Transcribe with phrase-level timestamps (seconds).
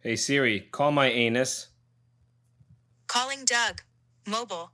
[0.00, 1.68] Hey Siri, call my anus.
[3.08, 3.80] Calling Doug.
[4.26, 4.70] Mobile.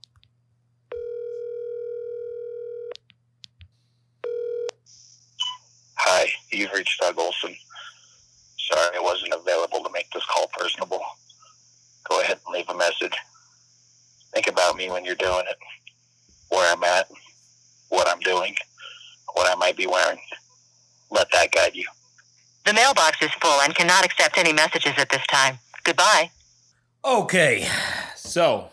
[5.95, 7.55] Hi, you've reached Doug Olson.
[8.57, 11.01] Sorry I wasn't available to make this call personable.
[12.09, 13.15] Go ahead and leave a message.
[14.33, 15.57] Think about me when you're doing it.
[16.49, 17.09] Where I'm at,
[17.89, 18.55] what I'm doing,
[19.33, 20.19] what I might be wearing.
[21.09, 21.87] Let that guide you.
[22.65, 25.59] The mailbox is full and cannot accept any messages at this time.
[25.83, 26.31] Goodbye.
[27.03, 27.67] Okay,
[28.15, 28.69] so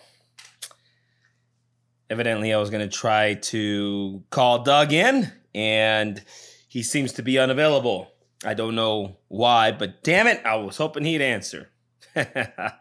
[2.09, 6.23] evidently I was going to try to call Doug in, and
[6.69, 8.13] he seems to be unavailable.
[8.45, 11.71] I don't know why, but damn it, I was hoping he'd answer.
[12.17, 12.73] I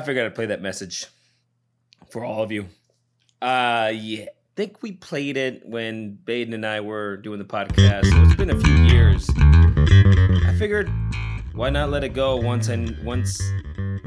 [0.00, 1.06] figured I'd play that message
[2.10, 2.66] for all of you.
[3.42, 4.26] Uh, yeah,
[4.56, 8.06] think we played it when Baden and I were doing the podcast.
[8.06, 9.28] So it's been a few years.
[9.36, 10.90] I figured
[11.54, 13.38] why not let it go once and once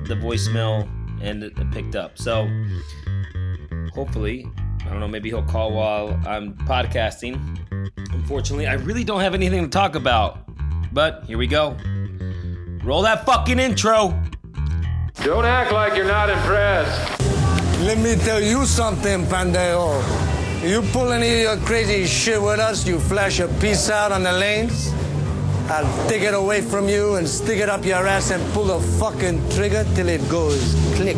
[0.07, 0.89] the voicemail
[1.21, 2.17] and it uh, picked up.
[2.17, 2.47] So
[3.93, 4.47] hopefully,
[4.85, 7.35] I don't know, maybe he'll call while I'm podcasting.
[8.13, 10.45] Unfortunately, I really don't have anything to talk about.
[10.93, 11.75] But here we go.
[12.83, 14.17] Roll that fucking intro.
[15.23, 17.19] Don't act like you're not impressed.
[17.81, 20.36] Let me tell you something, Pandeo.
[20.63, 24.23] You pull any of your crazy shit with us, you flash a piece out on
[24.23, 24.91] the lanes,
[25.69, 28.79] I'll take it away from you and stick it up your ass and pull the
[28.97, 31.15] fucking trigger till it goes click.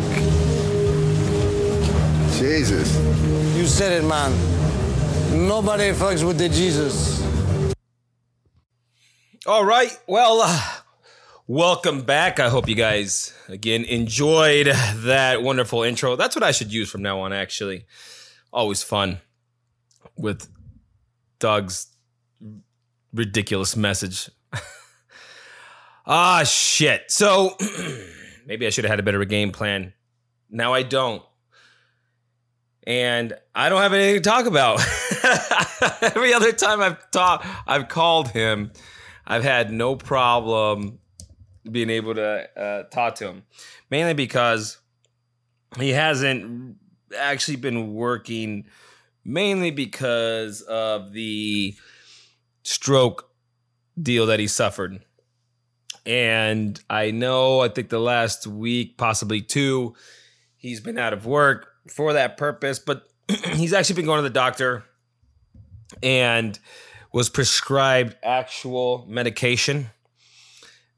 [2.38, 2.94] Jesus.
[3.56, 4.30] You said it, man.
[5.48, 7.22] Nobody fucks with the Jesus.
[9.46, 9.98] All right.
[10.06, 10.60] Well, uh,
[11.46, 12.38] welcome back.
[12.38, 16.14] I hope you guys again enjoyed that wonderful intro.
[16.14, 17.86] That's what I should use from now on, actually.
[18.52, 19.20] Always fun
[20.20, 20.48] with
[21.38, 21.88] Doug's
[23.12, 24.30] ridiculous message.
[26.06, 27.10] ah, shit.
[27.10, 27.56] So
[28.46, 29.92] maybe I should have had a better game plan.
[30.50, 31.22] Now I don't.
[32.86, 34.80] And I don't have anything to talk about.
[36.02, 38.72] Every other time I've talked, I've called him.
[39.26, 40.98] I've had no problem
[41.70, 43.42] being able to uh, talk to him,
[43.90, 44.78] mainly because
[45.78, 46.76] he hasn't
[47.16, 48.64] actually been working.
[49.24, 51.74] Mainly because of the
[52.62, 53.30] stroke
[54.00, 55.04] deal that he suffered.
[56.06, 59.94] And I know, I think the last week, possibly two,
[60.56, 63.04] he's been out of work for that purpose, but
[63.52, 64.84] he's actually been going to the doctor
[66.02, 66.58] and
[67.12, 69.90] was prescribed actual medication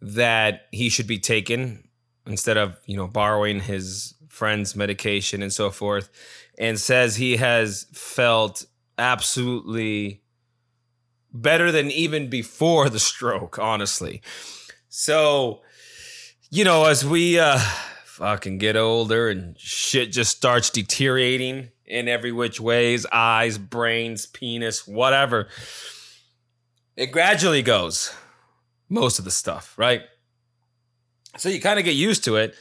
[0.00, 1.88] that he should be taking
[2.27, 6.11] instead of, you know, borrowing his friend's medication and so forth
[6.59, 8.65] and says he has felt
[8.99, 10.23] absolutely
[11.33, 14.23] better than even before the stroke, honestly.
[14.89, 15.62] So,
[16.51, 17.59] you know, as we uh
[18.05, 24.87] fucking get older and shit just starts deteriorating in every which ways, eyes, brains, penis,
[24.87, 25.49] whatever.
[26.97, 28.15] It gradually goes.
[28.89, 30.03] Most of the stuff, right?
[31.39, 32.55] So you kind of get used to it.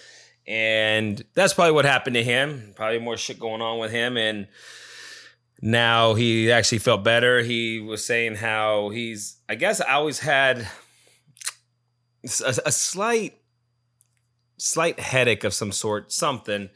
[0.48, 2.74] And that's probably what happened to him.
[2.76, 4.18] Probably more shit going on with him.
[4.18, 4.48] And
[5.62, 7.42] now he actually felt better.
[7.42, 10.68] He was saying how he's, I guess, I always had
[12.44, 13.38] a, a slight,
[14.58, 16.70] slight headache of some sort, something,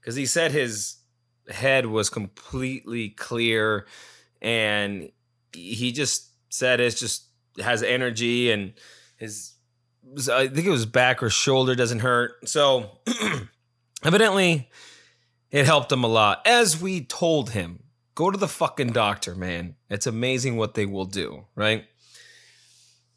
[0.00, 0.96] because he said his
[1.48, 3.86] head was completely clear,
[4.40, 5.10] and
[5.52, 7.24] he just said it's just
[7.62, 8.72] has energy and
[9.16, 9.52] his,
[10.30, 12.48] I think it was back or shoulder doesn't hurt.
[12.48, 12.98] So
[14.04, 14.68] evidently,
[15.50, 17.80] it helped him a lot, as we told him
[18.20, 19.76] Go to the fucking doctor, man.
[19.88, 21.86] It's amazing what they will do, right?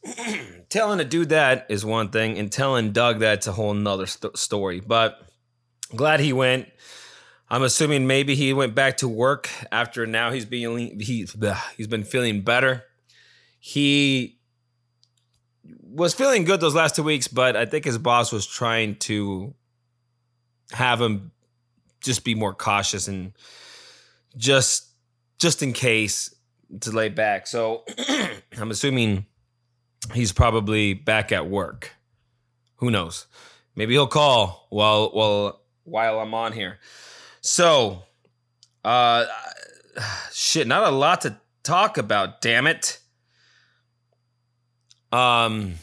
[0.69, 4.37] telling a dude that is one thing, and telling Doug that's a whole nother st-
[4.37, 4.79] story.
[4.79, 5.19] But
[5.93, 6.69] glad he went.
[7.49, 11.27] I'm assuming maybe he went back to work after now he's being he,
[11.75, 12.85] he's been feeling better.
[13.59, 14.39] He
[15.93, 19.53] was feeling good those last two weeks, but I think his boss was trying to
[20.71, 21.31] have him
[22.01, 23.33] just be more cautious and
[24.35, 24.89] just
[25.39, 26.33] just in case
[26.81, 27.47] to lay back.
[27.47, 27.83] So
[28.57, 29.25] I'm assuming
[30.13, 31.91] he's probably back at work.
[32.77, 33.27] Who knows?
[33.75, 36.79] Maybe he'll call while while while I'm on here.
[37.41, 38.03] So,
[38.83, 39.25] uh,
[40.31, 42.41] shit, not a lot to talk about.
[42.41, 42.99] Damn it.
[45.13, 45.75] Um.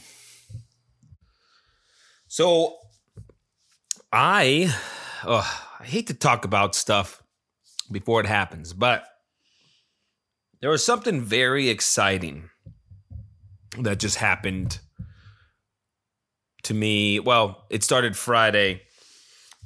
[2.26, 2.76] So,
[4.12, 4.72] I,
[5.24, 7.22] oh, I hate to talk about stuff
[7.90, 9.04] before it happens, but
[10.60, 12.50] there was something very exciting
[13.78, 14.78] that just happened
[16.62, 17.18] to me.
[17.18, 18.82] Well, it started Friday,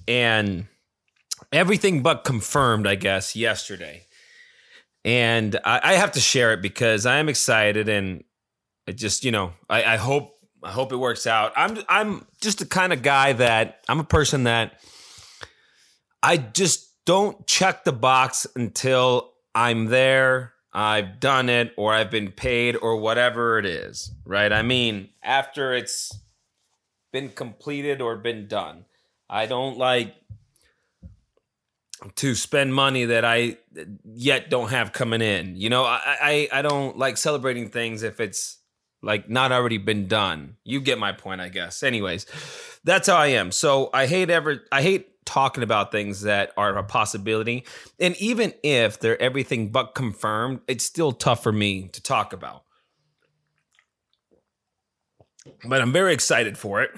[0.08, 0.66] and
[1.52, 4.06] everything but confirmed, I guess, yesterday.
[5.04, 8.24] And I, I have to share it because I am excited, and
[8.86, 10.34] it just you know I, I hope
[10.64, 11.52] I hope it works out.
[11.56, 14.80] I'm I'm just the kind of guy that I'm a person that
[16.22, 22.32] I just don't check the box until I'm there, I've done it, or I've been
[22.32, 24.50] paid, or whatever it is, right?
[24.50, 26.18] I mean, after it's
[27.12, 28.86] been completed or been done,
[29.28, 30.14] I don't like
[32.16, 33.58] to spend money that I
[34.02, 35.56] yet don't have coming in.
[35.56, 38.58] You know, I I, I don't like celebrating things if it's
[39.04, 40.56] like not already been done.
[40.64, 41.82] You get my point, I guess.
[41.82, 42.26] Anyways,
[42.84, 43.52] that's how I am.
[43.52, 47.64] So I hate ever I hate talking about things that are a possibility.
[47.98, 52.64] And even if they're everything but confirmed, it's still tough for me to talk about.
[55.64, 56.90] But I'm very excited for it.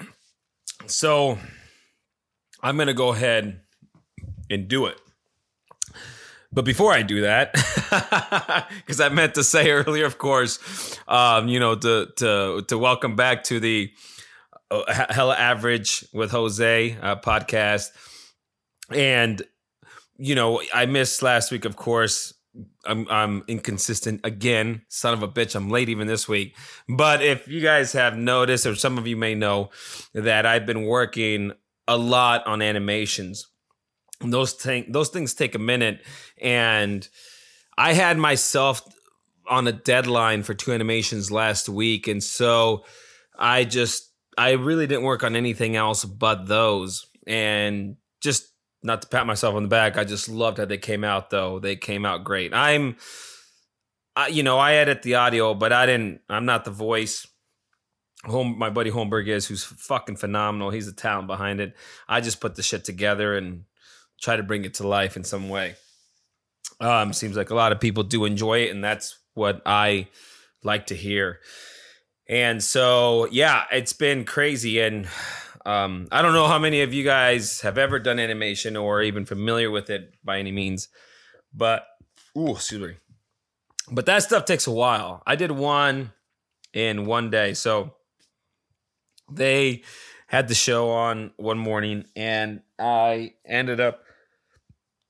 [0.85, 1.37] So
[2.61, 3.61] I'm going to go ahead
[4.49, 4.99] and do it.
[6.57, 7.53] But before I do that,
[8.77, 10.57] because I meant to say earlier, of course,
[11.07, 13.91] um, you know, to to to welcome back to the
[14.71, 17.89] uh, Hella Average with Jose uh, podcast,
[18.89, 19.39] and
[20.17, 22.33] you know, I missed last week, of course.
[22.85, 25.55] I'm I'm inconsistent again, son of a bitch.
[25.55, 26.55] I'm late even this week.
[26.89, 29.69] But if you guys have noticed, or some of you may know,
[30.15, 31.51] that I've been working
[31.87, 33.45] a lot on animations
[34.21, 36.03] those thing those things take a minute.
[36.41, 37.07] And
[37.77, 38.81] i had myself
[39.47, 42.07] on a deadline for two animations last week.
[42.07, 42.85] And so
[43.37, 47.07] i just i really didn't work on anything else but those.
[47.25, 48.51] And just
[48.83, 51.59] not to pat myself on the back i just loved how they came out though.
[51.59, 52.53] They came out great.
[52.53, 52.97] I'm
[54.15, 57.27] I, you know i edit the audio but i didn't i'm not the voice.
[58.23, 60.71] Home my buddy holmberg is who's fucking phenomenal.
[60.71, 61.75] He's the talent behind it.
[62.09, 63.65] I just put the shit together and
[64.21, 65.75] try to bring it to life in some way.
[66.79, 70.07] Um, seems like a lot of people do enjoy it, and that's what I
[70.63, 71.39] like to hear.
[72.29, 74.81] And so, yeah, it's been crazy.
[74.81, 75.07] And
[75.65, 79.25] um, I don't know how many of you guys have ever done animation or even
[79.25, 80.89] familiar with it by any means,
[81.53, 81.87] but
[82.37, 82.95] ooh, excuse me.
[83.89, 85.23] But that stuff takes a while.
[85.25, 86.11] I did one
[86.73, 87.53] in one day.
[87.53, 87.93] So
[89.31, 89.83] they
[90.27, 94.03] had the show on one morning, and I ended up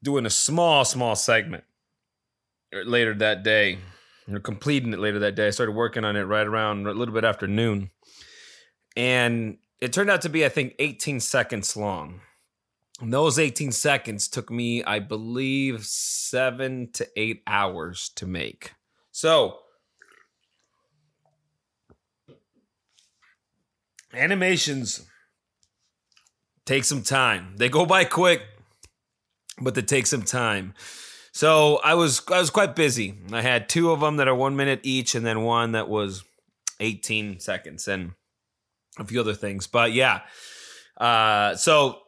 [0.04, 1.64] doing a small, small segment
[2.74, 3.80] er, later that day,
[4.32, 5.48] or completing it later that day.
[5.48, 7.92] I started working on it right around a little bit after noon.
[8.96, 12.22] And it turned out to be, I think, 18 seconds long.
[13.00, 18.74] And those 18 seconds took me, I believe, seven to eight hours to make.
[19.12, 19.60] So,
[24.14, 25.08] animations
[26.66, 27.54] take some time.
[27.58, 28.42] They go by quick
[29.62, 30.74] but they take some time.
[31.32, 33.14] So I was I was quite busy.
[33.32, 36.24] I had two of them that are one minute each, and then one that was
[36.80, 38.14] 18 seconds, and
[38.98, 39.68] a few other things.
[39.68, 40.22] But yeah,
[41.00, 42.00] uh, so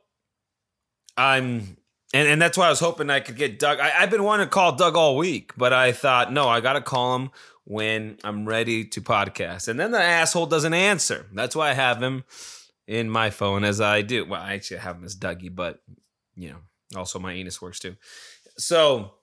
[1.16, 1.78] I'm
[2.13, 3.80] and and that's why I was hoping I could get Doug.
[3.80, 6.74] I, have been wanting to call Doug all week, but I thought no, I got
[6.74, 7.30] to call him
[7.66, 9.68] when I'm ready to podcast.
[9.68, 11.28] And then the asshole doesn't answer.
[11.34, 12.24] That's why I have him
[12.88, 14.25] in my phone as I do.
[14.25, 15.84] Well, I actually have him as Dougie, but
[16.36, 16.60] you know
[16.96, 17.96] also, my anus works too.
[18.58, 19.13] So,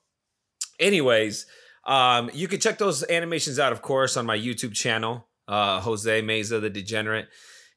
[0.79, 1.47] anyways,
[1.85, 6.23] um, you can check those animations out, of course, on my YouTube channel, uh, Jose
[6.23, 7.29] Meza the Degenerate,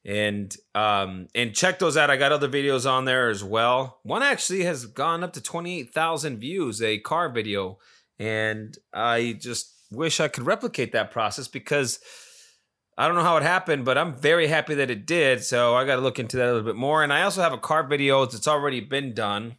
[0.05, 2.10] and um, and check those out.
[2.10, 4.00] I got other videos on there as well.
[4.03, 7.79] One actually has gone up to twenty eight thousand views, a car video,
[8.17, 12.00] and I just wish I could replicate that process because.
[12.98, 15.41] I don't know how it happened, but I'm very happy that it did.
[15.41, 17.01] So I got to look into that a little bit more.
[17.01, 19.55] And I also have a car video that's already been done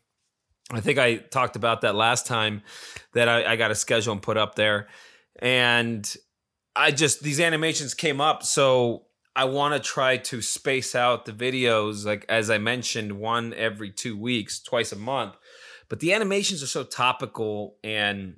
[0.73, 2.63] I think I talked about that last time
[3.15, 4.89] that I, I got a schedule and put up there.
[5.41, 6.09] And
[6.77, 8.43] I just, these animations came up.
[8.43, 13.53] So I want to try to space out the videos, like as I mentioned, one
[13.55, 15.35] every two weeks, twice a month.
[15.89, 18.37] But the animations are so topical and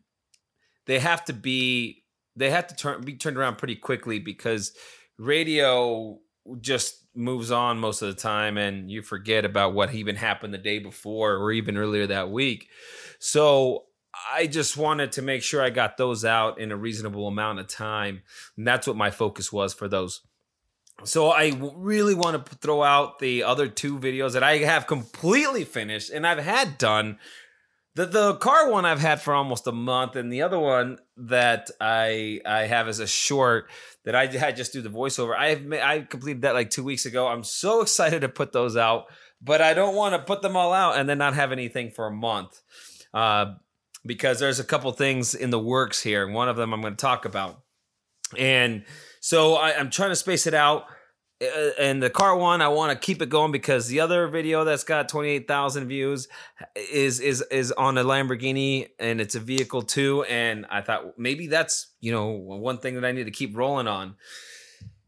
[0.86, 4.72] they have to be, they have to turn, be turned around pretty quickly because
[5.18, 6.18] radio
[6.60, 10.58] just moves on most of the time and you forget about what even happened the
[10.58, 12.68] day before or even earlier that week.
[13.18, 13.84] So
[14.34, 17.68] I just wanted to make sure I got those out in a reasonable amount of
[17.68, 18.22] time.
[18.56, 20.22] And that's what my focus was for those.
[21.04, 25.64] So I really want to throw out the other two videos that I have completely
[25.64, 27.18] finished and I've had done
[27.94, 31.70] the the car one I've had for almost a month, and the other one that
[31.80, 33.70] I I have as a short
[34.04, 35.36] that I had just do the voiceover.
[35.36, 37.26] I have I completed that like two weeks ago.
[37.26, 39.06] I'm so excited to put those out,
[39.40, 42.06] but I don't want to put them all out and then not have anything for
[42.06, 42.60] a month,
[43.14, 43.54] uh,
[44.04, 46.28] because there's a couple things in the works here.
[46.28, 47.62] One of them I'm going to talk about,
[48.36, 48.84] and
[49.20, 50.86] so I, I'm trying to space it out.
[51.42, 54.64] Uh, and the car one, I want to keep it going because the other video
[54.64, 56.28] that's got 28,000 views
[56.76, 60.24] is is is on a Lamborghini and it's a vehicle too.
[60.24, 63.88] And I thought maybe that's you know one thing that I need to keep rolling
[63.88, 64.16] on.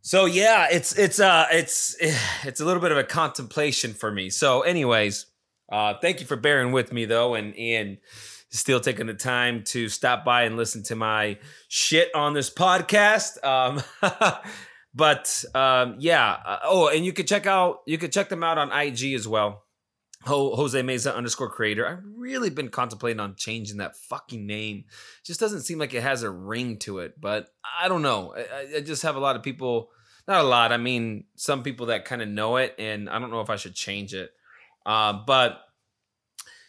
[0.01, 1.97] So yeah, it's it's uh it's
[2.45, 4.31] it's a little bit of a contemplation for me.
[4.31, 5.27] So, anyways,
[5.71, 7.99] uh, thank you for bearing with me though, and and
[8.51, 11.39] still taking the time to stop by and listen to my
[11.69, 13.43] shit on this podcast.
[13.45, 13.83] Um,
[14.95, 16.37] but um, yeah.
[16.45, 19.27] Uh, oh, and you could check out you could check them out on IG as
[19.27, 19.63] well.
[20.25, 21.87] Ho- Jose Meza underscore creator.
[21.87, 24.85] I've really been contemplating on changing that fucking name.
[25.25, 27.21] Just doesn't seem like it has a ring to it.
[27.21, 27.49] But
[27.81, 28.35] I don't know.
[28.37, 29.91] I, I- just have a lot of people.
[30.27, 30.73] Not a lot.
[30.73, 33.57] I mean, some people that kind of know it, and I don't know if I
[33.57, 34.31] should change it.
[34.87, 35.61] Uh, but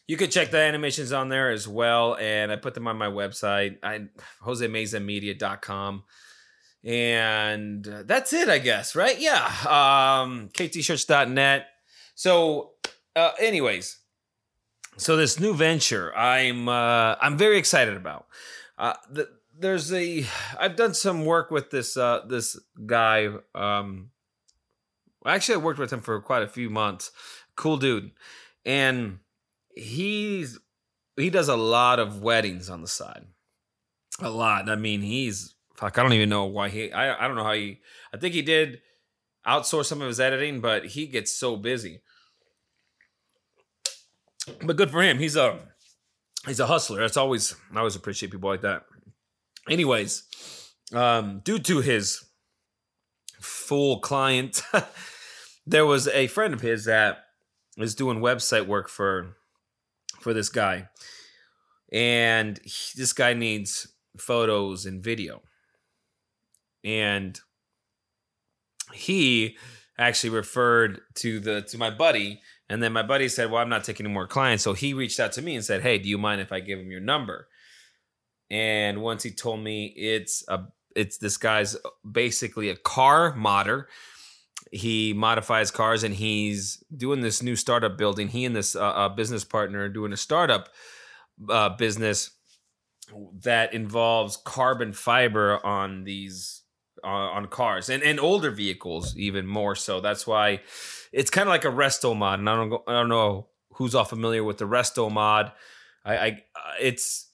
[0.08, 3.08] you could check the animations on there as well, and I put them on my
[3.08, 4.08] website, I
[4.44, 6.03] josemezamedia.com.
[6.86, 9.20] And uh, that's it, I guess, right?
[9.20, 9.44] Yeah.
[9.44, 11.68] Um, ktshirts.net.
[12.13, 12.74] So,
[13.15, 13.98] uh, anyways,
[14.98, 18.27] so this new venture, I'm uh, I'm very excited about.
[18.77, 19.27] Uh, the,
[19.58, 20.25] there's a
[20.60, 23.30] I've done some work with this uh, this guy.
[23.56, 24.12] Um,
[25.25, 27.12] actually, I worked with him for quite a few months.
[27.56, 28.12] Cool dude,
[28.63, 29.20] and
[29.75, 30.60] he's
[31.18, 33.25] he does a lot of weddings on the side.
[34.22, 34.70] A lot.
[34.70, 35.98] I mean, he's fuck.
[35.98, 36.91] I don't even know why he.
[36.91, 37.79] I I don't know how he.
[38.13, 38.82] I think he did
[39.48, 42.01] outsource some of his editing, but he gets so busy.
[44.63, 45.20] But good for him.
[45.20, 45.60] He's a
[46.46, 47.00] he's a hustler.
[47.00, 48.84] That's always I always appreciate people like that.
[49.70, 50.24] Anyways,
[50.94, 52.24] um, due to his
[53.39, 54.62] full client,
[55.65, 57.25] there was a friend of his that
[57.77, 59.36] is doing website work for
[60.20, 60.89] for this guy,
[61.91, 65.41] and he- this guy needs photos and video,
[66.86, 67.39] and
[68.94, 69.58] he
[69.98, 73.84] actually referred to the to my buddy and then my buddy said well i'm not
[73.84, 74.63] taking any more clients.
[74.63, 76.80] So he reached out to me and said hey do you mind if i give
[76.80, 77.48] him your number?
[78.51, 80.65] And once he told me it's a
[80.96, 81.75] it's this guy's
[82.10, 83.89] basically a car modder.
[84.72, 88.30] He modifies cars and he's doing this new startup building.
[88.30, 90.70] He and this uh, uh, business partner are doing a startup
[91.50, 92.32] uh, business
[93.44, 96.63] that involves carbon fiber on these
[97.09, 100.59] on cars and, and older vehicles even more so that's why
[101.12, 104.05] it's kind of like a resto mod and i don't i don't know who's all
[104.05, 105.51] familiar with the resto mod
[106.03, 107.25] i i uh, it's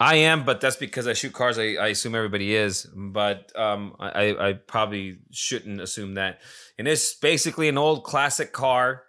[0.00, 1.58] I am, but that's because I shoot cars.
[1.58, 6.40] I, I assume everybody is, but um, I, I probably shouldn't assume that.
[6.78, 9.02] And it's basically an old classic car.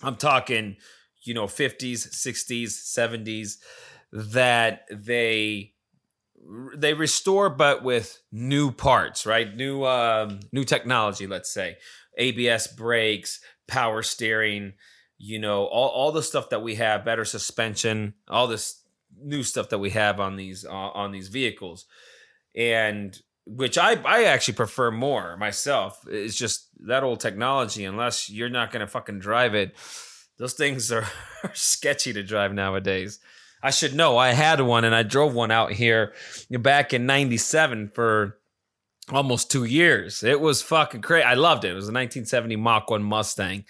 [0.00, 0.76] I'm talking,
[1.24, 3.56] you know, 50s, 60s, 70s
[4.12, 5.72] that they
[6.74, 9.54] they restore, but with new parts, right?
[9.54, 11.26] New um, new technology.
[11.26, 11.76] Let's say
[12.18, 14.74] ABS brakes, power steering.
[15.18, 18.82] You know, all all the stuff that we have, better suspension, all this
[19.20, 21.86] new stuff that we have on these uh, on these vehicles
[22.54, 28.48] and which I I actually prefer more myself it's just that old technology unless you're
[28.48, 29.74] not to fucking drive it
[30.38, 31.06] those things are,
[31.42, 33.20] are sketchy to drive nowadays
[33.62, 36.12] I should know I had one and I drove one out here
[36.50, 38.38] back in 97 for
[39.10, 42.88] almost 2 years it was fucking crazy I loved it it was a 1970 Mach
[42.88, 43.64] 1 Mustang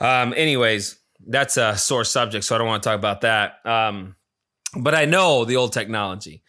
[0.00, 4.16] um anyways that's a sore subject so I don't want to talk about that um
[4.76, 6.42] but I know the old technology.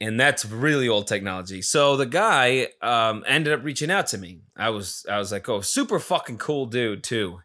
[0.00, 1.62] And that's really old technology.
[1.62, 4.40] So the guy um, ended up reaching out to me.
[4.56, 7.40] I was I was like, oh, super fucking cool dude too.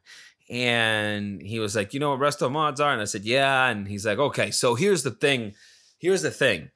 [0.50, 2.94] And he was like, you know what resto mods are?
[2.94, 3.68] And I said, yeah.
[3.68, 5.54] And he's like, okay, so here's the thing.
[6.00, 6.70] Here's the thing,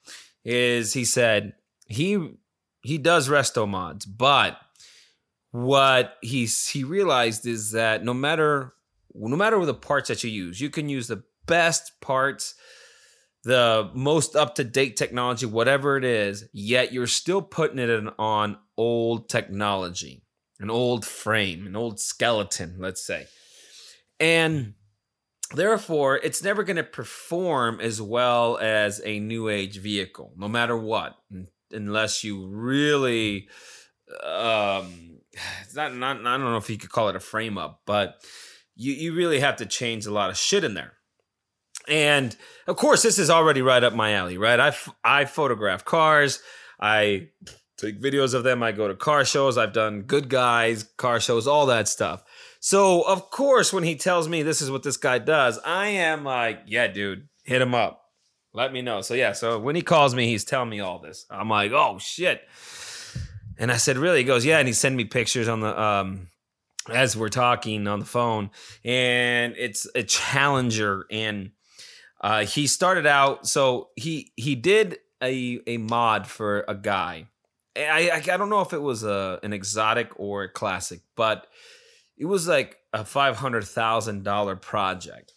[0.44, 1.54] is he said
[1.86, 2.34] he
[2.82, 4.58] he does resto mods, but
[5.52, 8.74] what he's he realized is that no matter
[9.14, 12.54] no matter the parts that you use, you can use the best parts
[13.44, 18.56] the most up to date technology, whatever it is, yet you're still putting it on
[18.76, 20.22] old technology,
[20.60, 23.26] an old frame, an old skeleton, let's say.
[24.22, 24.74] And
[25.54, 30.76] therefore, it's never going to perform as well as a new age vehicle, no matter
[30.76, 31.16] what,
[31.72, 33.48] unless you really.
[34.24, 35.20] Um,
[35.62, 38.16] it's not, not, I don't know if you could call it a frame up, but
[38.76, 40.92] you, you really have to change a lot of shit in there
[41.88, 42.36] And
[42.66, 44.60] of course, this is already right up my alley, right?
[44.60, 46.40] I, f- I photograph cars.
[46.80, 47.28] I
[47.78, 48.62] take videos of them.
[48.62, 49.58] I go to car shows.
[49.58, 52.22] I've done Goodguys, car shows, all that stuff.
[52.64, 56.22] So, of course, when he tells me this is what this guy does, I am
[56.22, 58.04] like, yeah, dude, hit him up.
[58.54, 59.00] Let me know.
[59.00, 61.26] So, yeah, so when he calls me, he's telling me all this.
[61.28, 62.40] I'm like, oh, shit.
[63.58, 64.18] And I said, really?
[64.18, 64.60] He goes, yeah.
[64.60, 66.28] And he sent me pictures on the, um,
[66.88, 68.50] as we're talking on the phone.
[68.84, 71.06] And it's a Challenger.
[71.10, 71.50] And
[72.20, 77.26] uh, he started out, so he, he did a, a mod for a guy.
[77.76, 81.48] I, I, don't know if it was a, an exotic or a classic, but
[82.16, 85.32] it was like a five hundred thousand dollar project,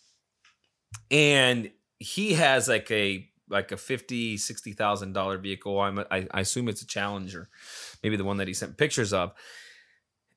[1.09, 5.79] and he has like a like a fifty sixty thousand dollar vehicle.
[5.79, 7.49] I'm I, I assume it's a Challenger,
[8.03, 9.33] maybe the one that he sent pictures of,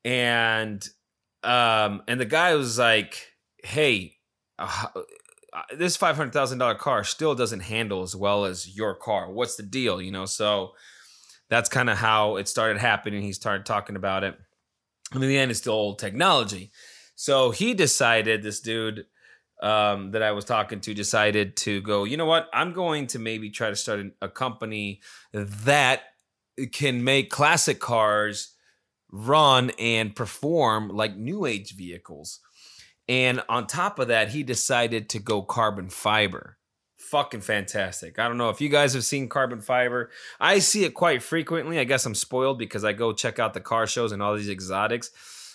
[0.05, 0.87] and
[1.43, 4.15] um and the guy was like, hey.
[4.61, 4.87] Uh,
[5.77, 9.33] this five hundred thousand dollar car still doesn't handle as well as your car.
[9.33, 10.01] What's the deal?
[10.01, 10.73] You know, so
[11.49, 13.23] that's kind of how it started happening.
[13.23, 14.39] He started talking about it.
[15.13, 16.71] And in the end, it's still old technology.
[17.15, 19.07] So he decided, this dude
[19.63, 22.49] um, that I was talking to decided to go, you know what?
[22.53, 25.01] I'm going to maybe try to start a company
[25.33, 26.03] that
[26.73, 28.55] can make classic cars
[29.11, 32.41] run and perform like new age vehicles.
[33.09, 36.58] And on top of that, he decided to go carbon fiber.
[37.11, 38.19] Fucking fantastic.
[38.19, 40.11] I don't know if you guys have seen carbon fiber.
[40.39, 41.79] I see it quite frequently.
[41.79, 44.51] I guess I'm spoiled because I go check out the car shows and all these
[44.51, 45.11] exotics.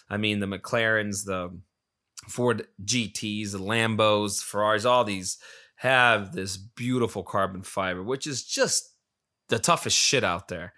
[0.10, 1.55] I mean, the McLarens, the
[2.27, 5.38] Ford GTs, the Lambos, Ferraris, all these
[5.75, 8.95] have this beautiful carbon fiber, which is just
[9.50, 10.74] the toughest shit out there.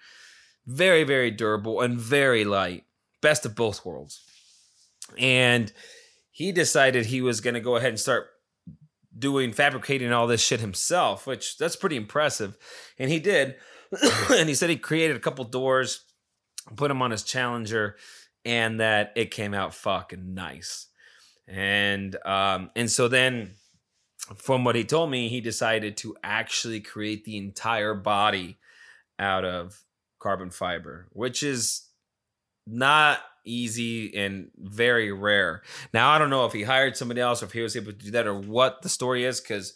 [0.65, 2.83] Very, very durable and very light.
[3.21, 4.21] Best of both worlds.
[5.17, 5.71] And
[6.31, 8.27] he decided he was going to go ahead and start
[9.17, 12.57] doing fabricating all this shit himself, which that's pretty impressive.
[12.99, 13.55] And he did.
[14.31, 16.03] and he said he created a couple doors,
[16.75, 17.95] put them on his Challenger,
[18.43, 20.87] and that it came out fucking nice.
[21.47, 23.51] And um and so then
[24.37, 28.57] from what he told me, he decided to actually create the entire body
[29.19, 29.83] out of
[30.19, 31.83] carbon fiber, which is
[32.67, 35.61] not easy and very rare.
[35.93, 38.11] Now I don't know if he hired somebody else if he was able to do
[38.11, 39.73] that or what the story is because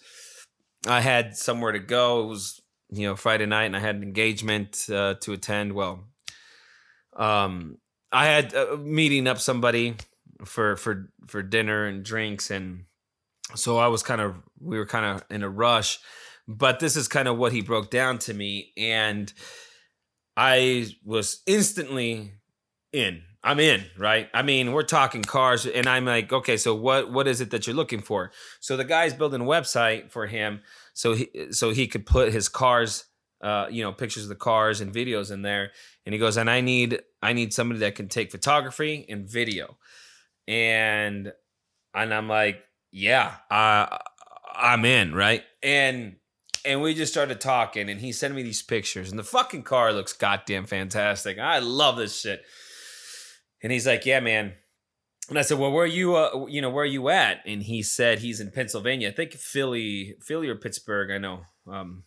[0.88, 2.23] I had somewhere to go.
[2.23, 5.73] It was you know Friday night and I had an engagement uh, to attend.
[5.73, 6.06] Well,
[7.15, 7.78] um,
[8.12, 9.95] I had uh, meeting up somebody
[10.45, 12.86] for for for dinner and drinks and
[13.56, 15.99] so I was kind of we were kind of in a rush.
[16.47, 19.32] But this is kind of what he broke down to me and
[20.36, 22.32] I was instantly
[22.93, 23.23] in.
[23.41, 24.30] I'm in, right?
[24.34, 27.67] I mean, we're talking cars, and I'm like, okay, so what what is it that
[27.67, 28.32] you're looking for?
[28.60, 30.62] So the guy's building a website for him,
[30.93, 33.06] so he so he could put his cars,
[33.41, 35.71] uh, you know, pictures of the cars and videos in there.
[36.06, 39.78] And he goes, and I need I need somebody that can take photography and video,
[40.45, 41.32] and
[41.93, 43.99] and I'm like, yeah, uh,
[44.54, 45.43] I'm in, right?
[45.63, 46.17] And
[46.65, 49.93] and we just started talking, and he sent me these pictures, and the fucking car
[49.93, 51.39] looks goddamn fantastic.
[51.39, 52.43] I love this shit.
[53.62, 54.54] And he's like, "Yeah, man."
[55.30, 56.15] And I said, "Well, where are you?
[56.15, 59.10] Uh, you know, where are you at?" And he said he's in Pennsylvania.
[59.10, 61.12] I think Philly, Philly or Pittsburgh.
[61.12, 62.04] I know um,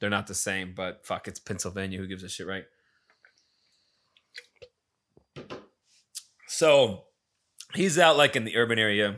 [0.00, 1.98] they're not the same, but fuck, it's Pennsylvania.
[1.98, 2.64] Who gives a shit, right?
[6.48, 7.04] So
[7.74, 9.16] he's out like in the urban area.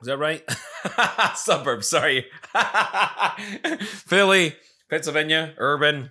[0.00, 0.42] Is that right?
[1.36, 2.26] Suburb, sorry.
[3.80, 4.56] Philly,
[4.90, 6.10] Pennsylvania, urban.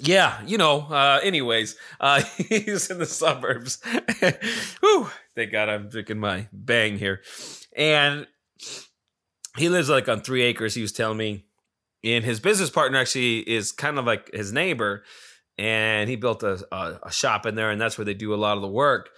[0.00, 3.80] Yeah, you know, uh, anyways, uh, he's in the suburbs.
[4.80, 7.22] Whew, thank God I'm drinking my bang here.
[7.74, 8.26] And
[9.56, 11.46] he lives like on three acres, he was telling me.
[12.04, 15.02] And his business partner actually is kind of like his neighbor.
[15.58, 18.36] And he built a, a, a shop in there, and that's where they do a
[18.36, 19.08] lot of the work.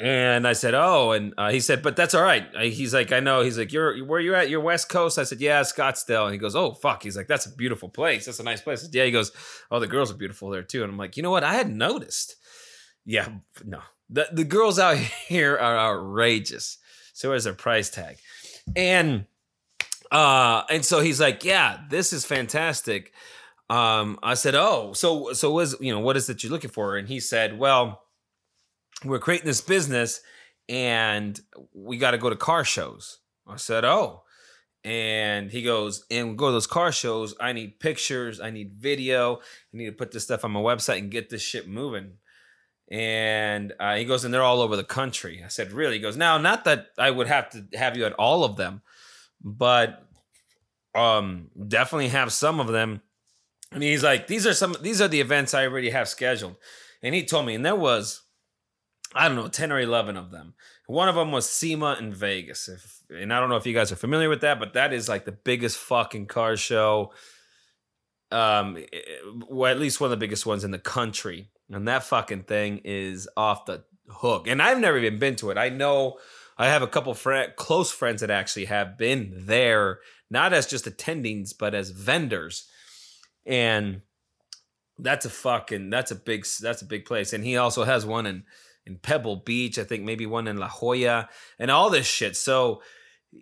[0.00, 3.20] And I said, "Oh," and uh, he said, "But that's all right." He's like, "I
[3.20, 4.48] know." He's like, "You're where you at?
[4.48, 7.44] You're West Coast." I said, "Yeah, Scottsdale." And he goes, "Oh, fuck." He's like, "That's
[7.44, 8.24] a beautiful place.
[8.24, 9.04] That's a nice place." Said, yeah.
[9.04, 9.32] He goes,
[9.70, 11.44] "Oh, the girls are beautiful there too." And I'm like, "You know what?
[11.44, 12.36] I hadn't noticed."
[13.04, 13.28] Yeah,
[13.64, 14.96] no, the the girls out
[15.28, 16.78] here are outrageous.
[17.12, 18.16] So is their price tag,
[18.74, 19.26] and
[20.10, 23.12] uh, and so he's like, "Yeah, this is fantastic."
[23.68, 26.96] Um, I said, "Oh, so so was you know what is it you're looking for?"
[26.96, 28.01] And he said, "Well."
[29.04, 30.20] We're creating this business
[30.68, 31.40] and
[31.72, 33.18] we got to go to car shows.
[33.46, 34.22] I said, oh.
[34.84, 37.36] And he goes, and we go to those car shows.
[37.38, 38.40] I need pictures.
[38.40, 39.36] I need video.
[39.36, 42.14] I need to put this stuff on my website and get this shit moving.
[42.90, 45.42] And uh, he goes, and they're all over the country.
[45.44, 45.94] I said, really?
[45.94, 48.82] He goes, now, not that I would have to have you at all of them,
[49.40, 50.04] but
[50.94, 53.02] um, definitely have some of them.
[53.70, 56.56] And he's like, these are some, these are the events I already have scheduled.
[57.02, 58.21] And he told me, and there was,
[59.14, 60.54] I don't know, ten or eleven of them.
[60.86, 62.68] One of them was SEMA in Vegas.
[62.68, 65.08] If, and I don't know if you guys are familiar with that, but that is
[65.08, 67.12] like the biggest fucking car show.
[68.30, 68.78] Um,
[69.48, 71.50] well, at least one of the biggest ones in the country.
[71.70, 74.46] And that fucking thing is off the hook.
[74.48, 75.58] And I've never even been to it.
[75.58, 76.18] I know
[76.58, 80.84] I have a couple friend, close friends that actually have been there, not as just
[80.84, 82.68] attendings, but as vendors.
[83.46, 84.02] And
[84.98, 87.32] that's a fucking that's a big that's a big place.
[87.32, 88.44] And he also has one in
[88.86, 92.36] in Pebble Beach, I think maybe one in La Jolla, and all this shit.
[92.36, 92.82] So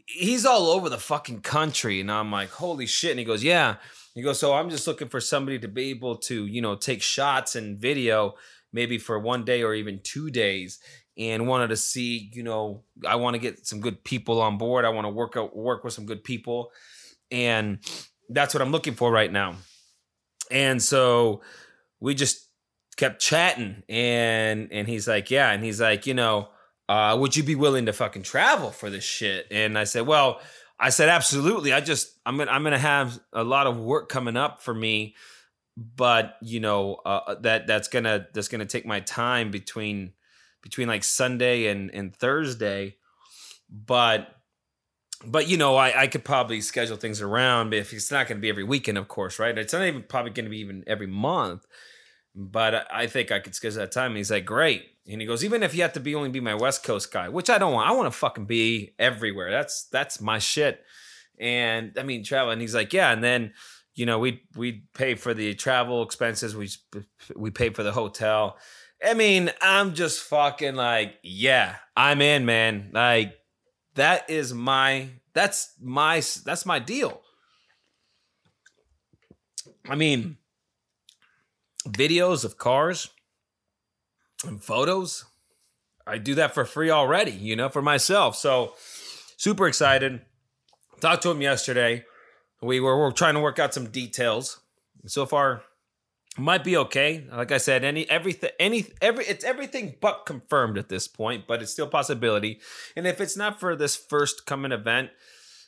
[0.06, 2.00] he's all over the fucking country.
[2.00, 3.10] And I'm like, holy shit.
[3.10, 3.76] And he goes, Yeah.
[4.14, 7.02] He goes, So I'm just looking for somebody to be able to, you know, take
[7.02, 8.34] shots and video
[8.72, 10.78] maybe for one day or even two days
[11.18, 14.84] and wanted to see, you know, I want to get some good people on board.
[14.84, 16.70] I want to work out work with some good people.
[17.30, 17.78] And
[18.28, 19.56] that's what I'm looking for right now.
[20.50, 21.42] And so
[22.00, 22.49] we just
[23.00, 26.50] kept chatting and and he's like, "Yeah." And he's like, "You know,
[26.88, 30.40] uh, would you be willing to fucking travel for this shit?" And I said, "Well,
[30.78, 31.72] I said absolutely.
[31.72, 35.16] I just I'm gonna I'm gonna have a lot of work coming up for me,
[35.76, 40.12] but you know uh, that that's gonna that's gonna take my time between
[40.62, 42.96] between like Sunday and and Thursday,
[43.68, 44.36] but."
[45.22, 47.74] But you know, I, I could probably schedule things around.
[47.74, 49.58] If it's not going to be every weekend, of course, right?
[49.58, 51.66] It's not even probably going to be even every month.
[52.34, 54.12] But I think I could schedule that time.
[54.12, 54.86] And he's like, great.
[55.10, 57.28] And he goes, even if you have to be only be my West Coast guy,
[57.28, 57.88] which I don't want.
[57.88, 59.50] I want to fucking be everywhere.
[59.50, 60.84] That's that's my shit.
[61.38, 62.52] And I mean, travel.
[62.52, 63.10] And he's like, yeah.
[63.10, 63.52] And then,
[63.94, 66.54] you know, we we pay for the travel expenses.
[66.54, 66.68] We
[67.34, 68.56] we pay for the hotel.
[69.04, 72.90] I mean, I'm just fucking like, yeah, I'm in, man.
[72.92, 73.34] Like,
[73.94, 77.22] that is my that's my that's my deal.
[79.88, 80.36] I mean,
[81.88, 83.10] videos of cars
[84.46, 85.24] and photos.
[86.06, 88.36] I do that for free already, you know, for myself.
[88.36, 88.74] So
[89.36, 90.22] super excited.
[91.00, 92.04] Talked to him yesterday.
[92.62, 94.60] We were, we're trying to work out some details.
[95.06, 95.62] So far,
[96.36, 97.24] might be okay.
[97.30, 101.62] Like I said, any everything any every it's everything but confirmed at this point, but
[101.62, 102.60] it's still possibility.
[102.96, 105.10] And if it's not for this first coming event,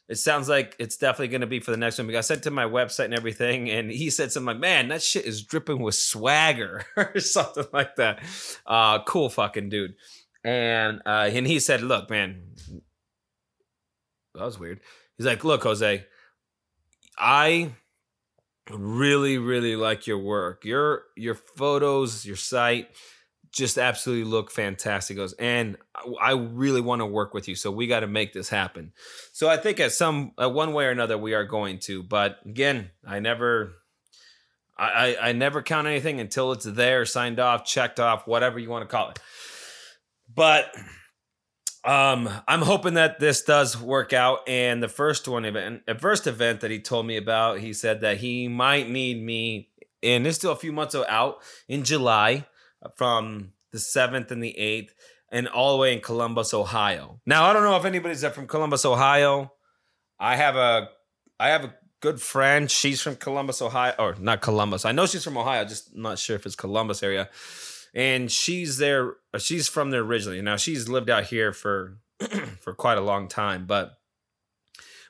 [0.09, 2.07] it sounds like it's definitely going to be for the next one.
[2.07, 5.03] Because I sent to my website and everything, and he said something like, "Man, that
[5.03, 8.23] shit is dripping with swagger," or something like that.
[8.67, 9.95] Uh, cool fucking dude.
[10.45, 12.43] And uh, and he said, "Look, man,
[14.35, 14.81] that was weird."
[15.17, 16.05] He's like, "Look, Jose,
[17.19, 17.73] I."
[18.71, 22.89] really really like your work your your photos your site
[23.53, 25.77] just absolutely look fantastic goes and
[26.21, 28.93] i really want to work with you so we got to make this happen
[29.33, 32.39] so i think at some at one way or another we are going to but
[32.45, 33.75] again i never
[34.77, 38.89] I, I never count anything until it's there signed off checked off whatever you want
[38.89, 39.19] to call it
[40.35, 40.75] but
[41.85, 44.49] um, I'm hoping that this does work out.
[44.49, 48.03] And the first one event, the first event that he told me about, he said
[48.03, 49.71] that he might need me,
[50.03, 51.39] and it's still a few months out
[51.69, 52.47] in July
[52.97, 54.95] from the seventh and the eighth,
[55.31, 57.21] and all the way in Columbus, Ohio.
[57.27, 59.53] Now I don't know if anybody's from Columbus, Ohio.
[60.19, 60.89] I have a,
[61.41, 62.71] I have a good friend.
[62.71, 64.85] She's from Columbus, Ohio, or not Columbus.
[64.85, 65.65] I know she's from Ohio.
[65.65, 67.29] Just not sure if it's Columbus area
[67.95, 69.15] and she's there.
[69.39, 70.41] She's from there originally.
[70.43, 71.99] Now she's lived out here for
[72.61, 73.95] for quite a long time, but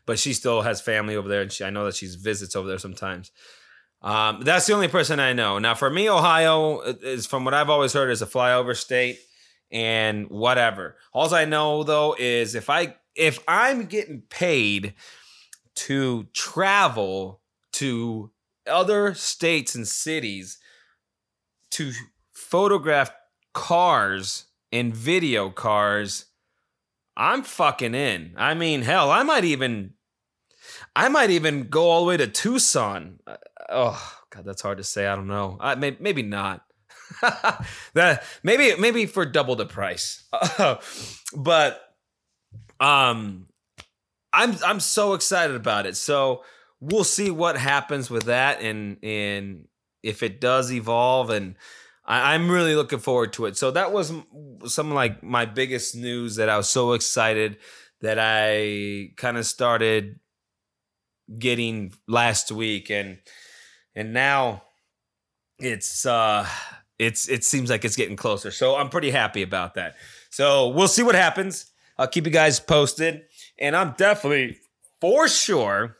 [0.04, 2.68] but she still has family over there, and she, I know that she's visits over
[2.68, 3.30] there sometimes.
[4.02, 5.58] Um, that's the only person I know.
[5.58, 9.18] Now, for me, Ohio is from what I've always heard is a flyover state,
[9.72, 10.96] and whatever.
[11.12, 14.94] All I know though is if I if I'm getting paid
[15.74, 17.40] to travel
[17.72, 18.30] to
[18.66, 20.58] other states and cities
[21.70, 21.92] to
[22.32, 23.10] photograph
[23.54, 26.26] cars and video cars,
[27.16, 28.34] I'm fucking in.
[28.36, 29.94] I mean, hell, I might even
[30.94, 33.20] I might even go all the way to Tucson.
[33.68, 35.06] Oh god, that's hard to say.
[35.06, 35.58] I don't know.
[35.78, 36.62] May, maybe not.
[37.94, 40.24] that maybe maybe for double the price.
[41.36, 41.80] but
[42.80, 43.46] um
[44.32, 45.96] I'm I'm so excited about it.
[45.96, 46.44] So
[46.80, 49.68] we'll see what happens with that and and
[50.02, 51.54] if it does evolve and
[52.04, 53.56] I, am really looking forward to it.
[53.56, 54.12] So that was
[54.66, 57.58] some like my biggest news that I was so excited
[58.00, 60.18] that I kind of started
[61.38, 63.18] getting last week and
[63.94, 64.62] and now
[65.58, 66.46] it's uh
[66.98, 68.50] it's it seems like it's getting closer.
[68.50, 69.96] So I'm pretty happy about that.
[70.30, 71.66] So we'll see what happens.
[71.98, 73.22] I'll keep you guys posted
[73.58, 74.58] and I'm definitely
[75.00, 75.96] for sure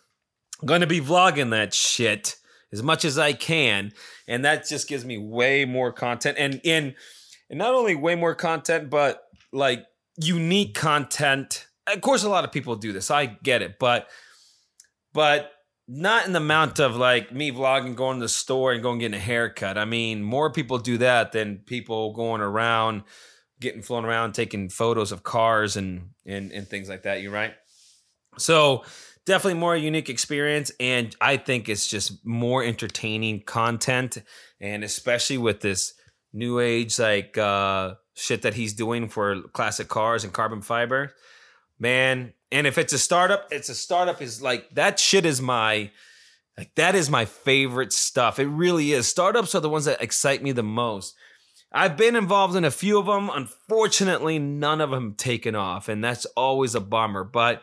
[0.65, 2.37] going to be vlogging that shit
[2.73, 3.93] as much as I can,
[4.27, 6.95] and that just gives me way more content and in
[7.51, 9.85] and not only way more content, but like
[10.17, 11.67] unique content.
[11.87, 13.11] Of course, a lot of people do this.
[13.11, 14.09] I get it, but
[15.13, 15.53] but
[15.95, 19.19] not in the amount of like me vlogging, going to the store and going getting
[19.19, 19.77] a haircut.
[19.77, 23.03] I mean, more people do that than people going around,
[23.61, 27.21] getting flown around, taking photos of cars and and and things like that.
[27.21, 27.55] You right?
[28.39, 28.85] So
[29.27, 34.17] definitely more unique experience, and I think it's just more entertaining content,
[34.61, 35.93] and especially with this
[36.33, 41.13] new age like uh shit that he's doing for classic cars and carbon fiber
[41.79, 45.91] man and if it's a startup it's a startup is like that shit is my
[46.57, 48.39] like that is my favorite stuff.
[48.39, 49.09] It really is.
[49.09, 51.15] Startups are the ones that excite me the most.
[51.73, 56.05] I've been involved in a few of them unfortunately none of them taken off and
[56.05, 57.63] that's always a bummer but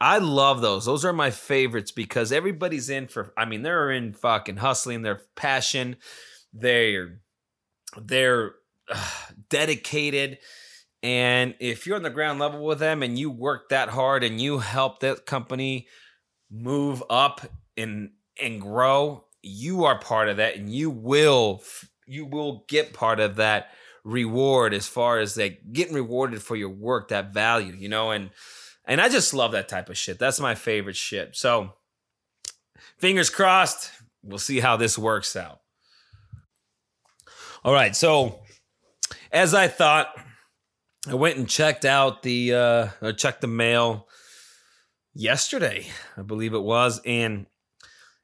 [0.00, 0.84] i love those.
[0.84, 5.22] Those are my favorites because everybody's in for i mean they're in fucking hustling their
[5.34, 5.96] passion
[6.52, 7.20] they're
[7.96, 8.52] they're
[8.90, 9.10] uh,
[9.48, 10.38] dedicated
[11.02, 14.40] and if you're on the ground level with them and you work that hard and
[14.40, 15.86] you help that company
[16.50, 17.40] move up
[17.76, 21.62] and and grow, you are part of that and you will
[22.06, 23.70] you will get part of that
[24.02, 28.30] reward as far as like getting rewarded for your work, that value, you know, and
[28.84, 30.18] and I just love that type of shit.
[30.18, 31.36] That's my favorite shit.
[31.36, 31.74] So
[32.98, 35.60] fingers crossed, we'll see how this works out.
[37.64, 38.40] All right, so
[39.30, 40.08] as I thought,
[41.08, 44.08] I went and checked out the uh or checked the mail
[45.14, 47.46] yesterday, I believe it was, and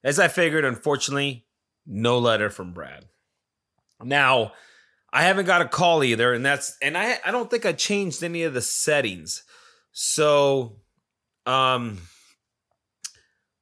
[0.03, 1.47] as I figured, unfortunately,
[1.87, 3.07] no letter from Brad.
[4.03, 4.53] Now,
[5.11, 8.23] I haven't got a call either, and that's and I I don't think I changed
[8.23, 9.45] any of the settings.
[9.93, 10.81] So
[11.47, 12.03] um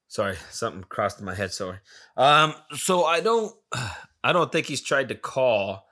[0.08, 1.78] sorry, something crossed in my head, sorry.
[2.16, 3.54] Um so I don't
[4.24, 5.86] I don't think he's tried to call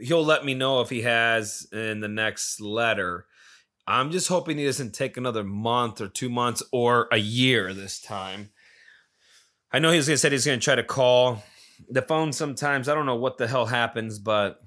[0.00, 3.26] he'll let me know if he has in the next letter.
[3.86, 8.00] I'm just hoping he doesn't take another month or two months or a year this
[8.00, 8.50] time.
[9.72, 11.42] I know he's gonna said he's gonna try to call
[11.88, 12.88] the phone sometimes.
[12.88, 14.60] I don't know what the hell happens, but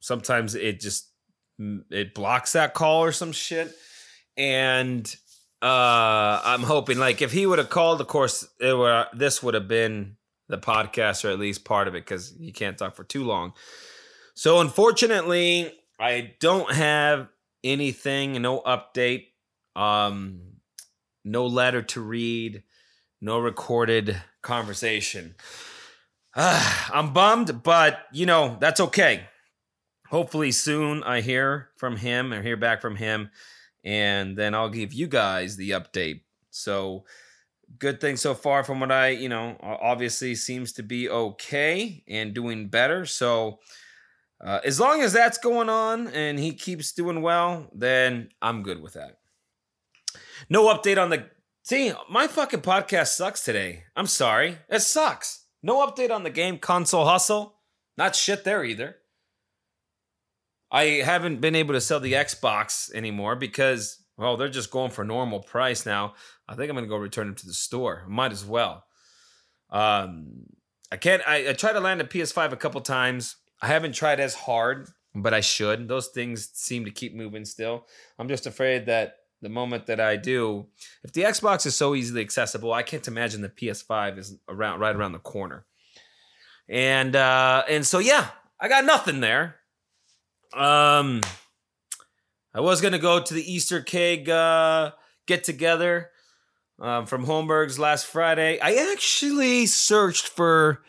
[0.00, 1.08] sometimes it just
[1.90, 3.74] it blocks that call or some shit.
[4.36, 5.04] And
[5.62, 9.54] uh I'm hoping like if he would have called, of course, it were this would
[9.54, 10.16] have been
[10.48, 13.52] the podcast or at least part of it because you can't talk for too long.
[14.40, 17.28] So unfortunately, I don't have
[17.62, 19.26] anything, no update,
[19.76, 20.40] um,
[21.26, 22.62] no letter to read,
[23.20, 25.34] no recorded conversation.
[26.34, 29.24] Uh, I'm bummed, but you know, that's okay.
[30.08, 33.28] Hopefully soon I hear from him or hear back from him,
[33.84, 36.22] and then I'll give you guys the update.
[36.48, 37.04] So
[37.78, 42.32] good thing so far from what I, you know, obviously seems to be okay and
[42.32, 43.04] doing better.
[43.04, 43.58] So
[44.42, 48.80] uh, as long as that's going on and he keeps doing well, then I'm good
[48.82, 49.18] with that.
[50.48, 51.26] No update on the.
[51.62, 53.84] See, my fucking podcast sucks today.
[53.94, 54.58] I'm sorry.
[54.68, 55.44] It sucks.
[55.62, 57.56] No update on the game console hustle.
[57.98, 58.96] Not shit there either.
[60.72, 65.04] I haven't been able to sell the Xbox anymore because, well, they're just going for
[65.04, 66.14] normal price now.
[66.48, 68.04] I think I'm going to go return them to the store.
[68.08, 68.84] Might as well.
[69.68, 70.46] Um,
[70.90, 71.22] I can't.
[71.26, 73.36] I, I tried to land a PS5 a couple times.
[73.62, 75.88] I haven't tried as hard, but I should.
[75.88, 77.86] Those things seem to keep moving still.
[78.18, 80.66] I'm just afraid that the moment that I do,
[81.02, 84.94] if the Xbox is so easily accessible, I can't imagine the PS5 is around right
[84.94, 85.64] around the corner.
[86.68, 88.28] And uh and so yeah,
[88.60, 89.56] I got nothing there.
[90.54, 91.20] Um
[92.54, 94.92] I was gonna go to the Easter keg uh
[95.26, 96.10] get together
[96.80, 98.58] um, from Holmberg's last Friday.
[98.60, 100.82] I actually searched for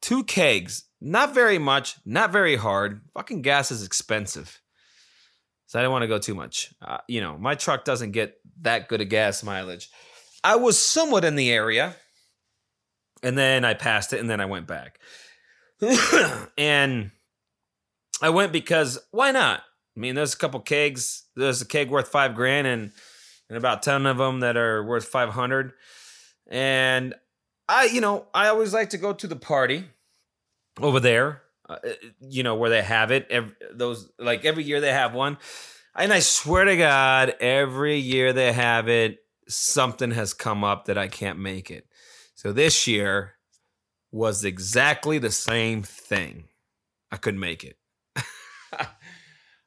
[0.00, 3.02] two kegs not very much, not very hard.
[3.12, 4.60] Fucking gas is expensive.
[5.66, 6.72] So I didn't want to go too much.
[6.80, 9.90] Uh, you know, my truck doesn't get that good a gas mileage.
[10.42, 11.94] I was somewhat in the area,
[13.22, 14.98] and then I passed it, and then I went back.
[16.58, 17.10] and
[18.22, 19.60] I went because why not?
[19.96, 21.24] I mean, there's a couple kegs.
[21.36, 22.92] There's a keg worth five grand, and
[23.50, 25.72] and about ten of them that are worth five hundred.
[26.46, 27.14] And
[27.68, 29.84] I, you know, I always like to go to the party
[30.80, 31.78] over there, uh,
[32.20, 33.26] you know, where they have it.
[33.30, 35.38] Every, those like every year they have one,
[35.96, 40.98] and I swear to God, every year they have it, something has come up that
[40.98, 41.86] I can't make it.
[42.34, 43.34] So this year
[44.10, 46.44] was exactly the same thing.
[47.10, 47.78] I couldn't make it.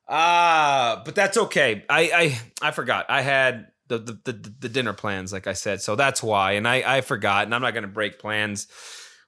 [0.10, 1.84] Ah, uh, but that's okay.
[1.90, 3.08] I I I forgot.
[3.10, 5.82] I had the the, the the dinner plans, like I said.
[5.82, 6.54] So that's why.
[6.54, 8.68] And I I forgot, and I'm not gonna break plans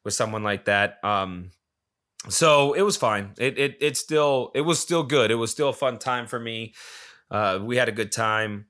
[0.06, 1.04] with someone like that.
[1.04, 1.52] Um,
[2.28, 3.34] so it was fine.
[3.38, 5.32] It it it still it was still good.
[5.32, 6.74] It was still a fun time for me.
[7.32, 8.66] Uh, we had a good time.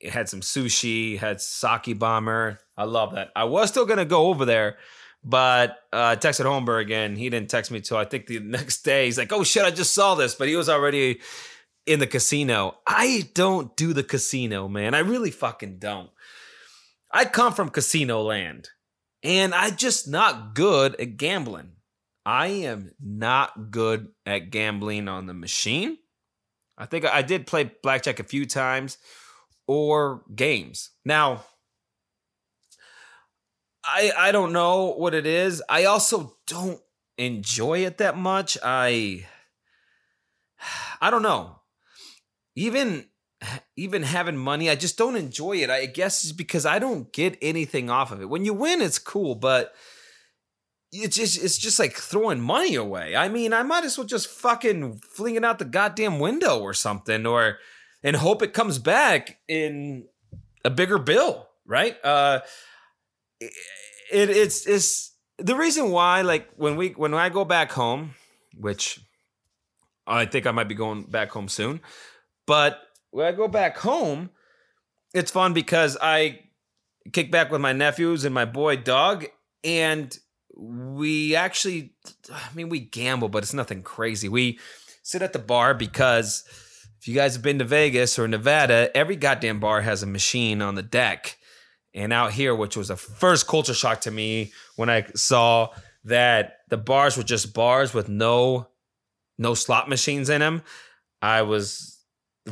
[0.00, 2.58] It had some sushi, had sake bomber.
[2.76, 3.30] I love that.
[3.36, 4.78] I was still gonna go over there,
[5.22, 7.16] but uh, I texted Holmberg again.
[7.16, 9.06] He didn't text me till I think the next day.
[9.06, 11.20] He's like, "Oh shit, I just saw this," but he was already
[11.84, 12.78] in the casino.
[12.86, 14.94] I don't do the casino, man.
[14.94, 16.10] I really fucking don't.
[17.12, 18.70] I come from casino land,
[19.22, 21.72] and I just not good at gambling.
[22.26, 25.96] I am not good at gambling on the machine.
[26.76, 28.98] I think I did play blackjack a few times
[29.68, 30.90] or games.
[31.04, 31.44] Now,
[33.84, 35.62] I I don't know what it is.
[35.68, 36.80] I also don't
[37.16, 38.58] enjoy it that much.
[38.60, 39.26] I
[41.00, 41.60] I don't know.
[42.56, 43.06] Even
[43.76, 45.70] even having money, I just don't enjoy it.
[45.70, 48.28] I guess it's because I don't get anything off of it.
[48.28, 49.72] When you win, it's cool, but
[50.92, 53.16] it's just it's just like throwing money away.
[53.16, 56.74] I mean, I might as well just fucking fling it out the goddamn window or
[56.74, 57.58] something, or
[58.02, 60.06] and hope it comes back in
[60.64, 61.96] a bigger bill, right?
[62.04, 62.40] Uh,
[63.40, 63.50] it,
[64.10, 68.14] it's it's the reason why like when we when I go back home,
[68.56, 69.00] which
[70.06, 71.80] I think I might be going back home soon,
[72.46, 74.30] but when I go back home,
[75.14, 76.40] it's fun because I
[77.12, 79.26] kick back with my nephews and my boy dog
[79.64, 80.16] and
[80.56, 81.92] we actually
[82.32, 84.28] I mean we gamble, but it's nothing crazy.
[84.28, 84.58] We
[85.02, 86.44] sit at the bar because
[86.98, 90.62] if you guys have been to Vegas or Nevada, every goddamn bar has a machine
[90.62, 91.38] on the deck.
[91.94, 95.70] And out here, which was a first culture shock to me when I saw
[96.04, 98.68] that the bars were just bars with no
[99.38, 100.62] no slot machines in them,
[101.22, 101.98] I was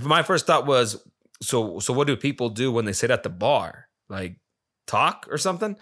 [0.02, 1.02] my first thought was
[1.42, 3.88] so so what do people do when they sit at the bar?
[4.08, 4.36] Like
[4.86, 5.76] talk or something?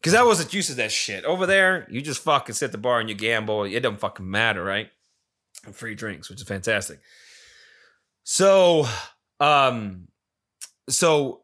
[0.00, 1.24] Because I wasn't used to that shit.
[1.24, 3.64] Over there, you just fucking sit at the bar and you gamble.
[3.64, 4.88] It doesn't fucking matter, right?
[5.64, 7.00] And free drinks, which is fantastic.
[8.22, 8.86] So,
[9.40, 10.08] um,
[10.88, 11.42] so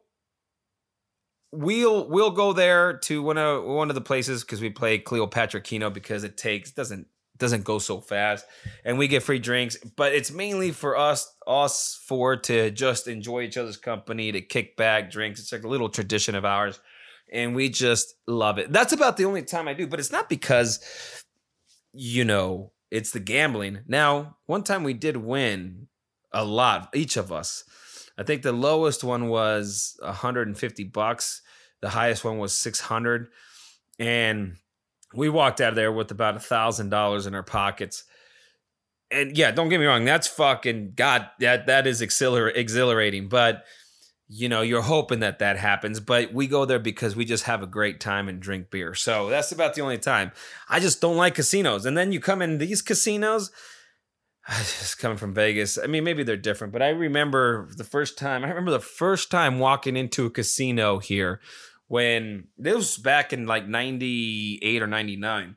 [1.53, 5.61] we'll we'll go there to one of one of the places because we play Cleopatra
[5.61, 8.45] Keno because it takes doesn't doesn't go so fast
[8.85, 13.41] and we get free drinks but it's mainly for us us four to just enjoy
[13.41, 16.79] each other's company to kick back drinks it's like a little tradition of ours
[17.33, 18.71] and we just love it.
[18.71, 20.79] That's about the only time i do but it's not because
[21.91, 23.79] you know it's the gambling.
[23.87, 25.87] Now one time we did win
[26.31, 27.63] a lot each of us.
[28.17, 31.41] I think the lowest one was 150 bucks.
[31.81, 33.27] The highest one was 600
[33.99, 34.55] and
[35.15, 38.03] we walked out of there with about a thousand dollars in our pockets.
[39.09, 43.27] And yeah don't get me wrong that's fucking god that that is exhilar- exhilarating.
[43.27, 43.63] But
[44.27, 47.61] you know you're hoping that that happens but we go there because we just have
[47.61, 48.93] a great time and drink beer.
[48.93, 50.31] So that's about the only time.
[50.69, 51.85] I just don't like casinos.
[51.85, 53.51] And then you come in these casinos
[54.47, 55.77] I just coming from vegas.
[55.77, 59.31] I mean maybe they're different but i remember the first time i remember the first
[59.31, 61.39] time walking into a casino here
[61.87, 65.55] when this was back in like 98 or 99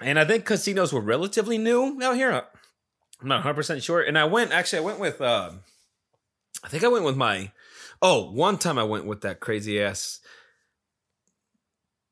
[0.00, 2.44] and i think casinos were relatively new out here
[3.20, 5.50] i'm not 100% sure and i went actually i went with uh,
[6.64, 7.50] i think i went with my
[8.02, 10.20] oh one time i went with that crazy ass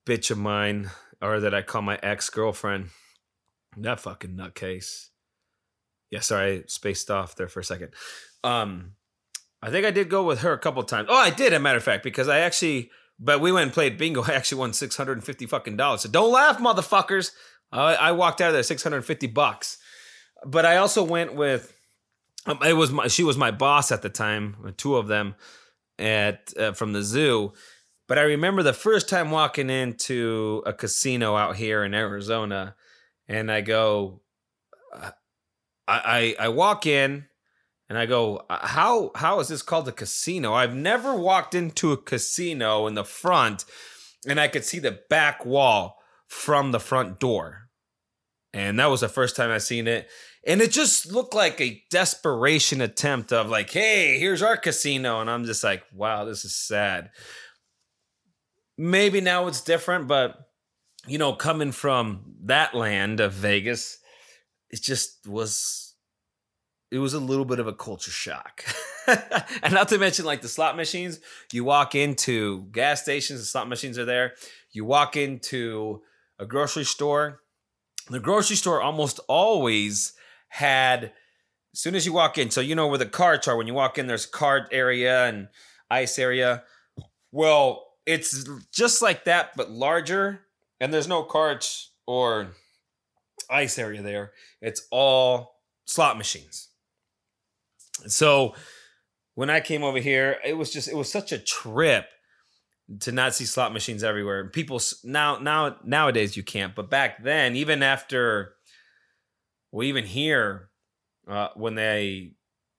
[0.07, 0.91] bitch of mine
[1.21, 2.89] or that i call my ex-girlfriend
[3.77, 5.09] that fucking nutcase
[6.11, 7.93] yeah sorry I spaced off there for a second
[8.43, 8.93] um
[9.63, 11.09] I think I did go with her a couple times.
[11.11, 13.99] Oh, I did, a matter of fact, because I actually, but we went and played
[13.99, 14.23] bingo.
[14.27, 16.03] I actually won six hundred and fifty fucking dollars.
[16.03, 17.33] So don't laugh, motherfuckers.
[17.73, 19.79] I, I walked out of there six hundred and fifty bucks.
[20.47, 21.73] But I also went with.
[22.47, 25.35] Um, it was my, she was my boss at the time, two of them,
[25.99, 27.53] at uh, from the zoo.
[28.09, 32.77] But I remember the first time walking into a casino out here in Arizona,
[33.27, 34.21] and I go,
[34.95, 35.11] uh,
[35.89, 37.27] I, I I walk in
[37.89, 40.55] and I go, "Uh, how how is this called a casino?
[40.55, 43.65] I've never walked into a casino in the front,
[44.27, 45.99] and I could see the back wall
[46.29, 47.69] from the front door,
[48.53, 50.09] and that was the first time I seen it.
[50.47, 55.29] And it just looked like a desperation attempt of like, hey, here's our casino, and
[55.29, 57.11] I'm just like, wow, this is sad.
[58.79, 60.37] Maybe now it's different, but
[61.09, 63.99] you know, coming from that land of Vegas,
[64.71, 65.95] it just was
[66.93, 68.65] it was a little bit of a culture shock.
[69.07, 71.19] and not to mention like the slot machines,
[71.53, 74.35] you walk into gas stations, the slot machines are there.
[74.71, 76.03] You walk into
[76.39, 77.41] a grocery store.
[78.09, 80.13] The grocery store almost always
[80.57, 81.13] had
[81.75, 83.57] as soon as you walk in, so you know where the carts are.
[83.57, 85.49] When you walk in, there's cart area and
[85.91, 86.63] ice area.
[87.31, 90.41] Well, it's just like that, but larger,
[90.81, 92.53] and there's no carts or
[93.51, 94.33] ice area there.
[94.63, 96.69] It's all slot machines.
[98.07, 98.55] So
[99.35, 102.07] when I came over here, it was just it was such a trip
[103.01, 104.49] to not see slot machines everywhere.
[104.49, 108.56] People now now nowadays you can't, but back then, even after
[109.77, 110.71] well, even here,
[111.29, 112.33] uh, when they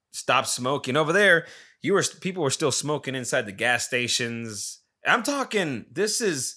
[0.10, 1.46] stopped smoking over there,
[1.84, 4.82] you were people were still smoking inside the gas stations.
[5.06, 6.56] I'm talking this is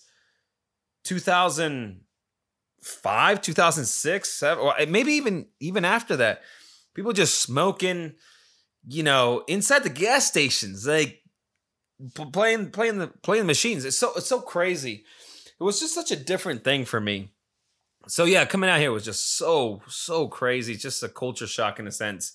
[1.04, 6.40] 2005, 2006, seven, or maybe even even after that.
[6.94, 8.14] People just smoking,
[8.88, 11.20] you know, inside the gas stations, like
[12.32, 13.84] playing playing the playing the machines.
[13.84, 15.04] It's so it's so crazy.
[15.60, 17.34] It was just such a different thing for me.
[18.08, 20.76] So yeah, coming out here was just so so crazy.
[20.76, 22.32] Just a culture shock in a sense.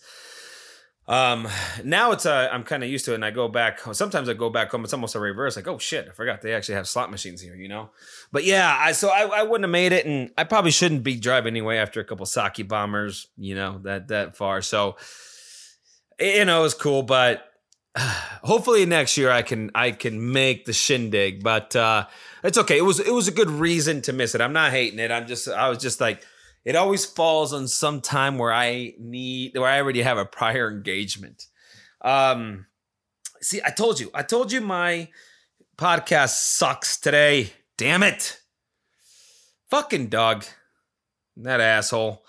[1.08, 1.48] Um,
[1.84, 3.80] now it's uh, I'm kind of used to it, and I go back.
[3.94, 4.84] Sometimes I go back home.
[4.84, 5.56] It's almost a reverse.
[5.56, 7.56] Like, oh shit, I forgot they actually have slot machines here.
[7.56, 7.92] You know,
[8.32, 11.16] but yeah, I so I, I wouldn't have made it, and I probably shouldn't be
[11.18, 13.28] driving anyway after a couple sake bombers.
[13.38, 14.62] You know that that far.
[14.64, 14.98] So
[16.20, 17.46] you know it was cool, but
[17.98, 21.44] hopefully next year I can I can make the shindig.
[21.44, 22.08] But uh,
[22.46, 22.78] it's okay.
[22.78, 24.42] It was it was a good reason to miss it.
[24.42, 25.12] I'm not hating it.
[25.12, 26.24] I'm just I was just like
[26.64, 30.70] it always falls on some time where I need where I already have a prior
[30.70, 31.48] engagement.
[32.02, 32.68] Um
[33.42, 34.12] see, I told you.
[34.14, 35.10] I told you my
[35.78, 37.52] podcast sucks today.
[37.78, 38.40] Damn it.
[39.70, 40.46] Fucking dog.
[41.38, 42.24] That asshole.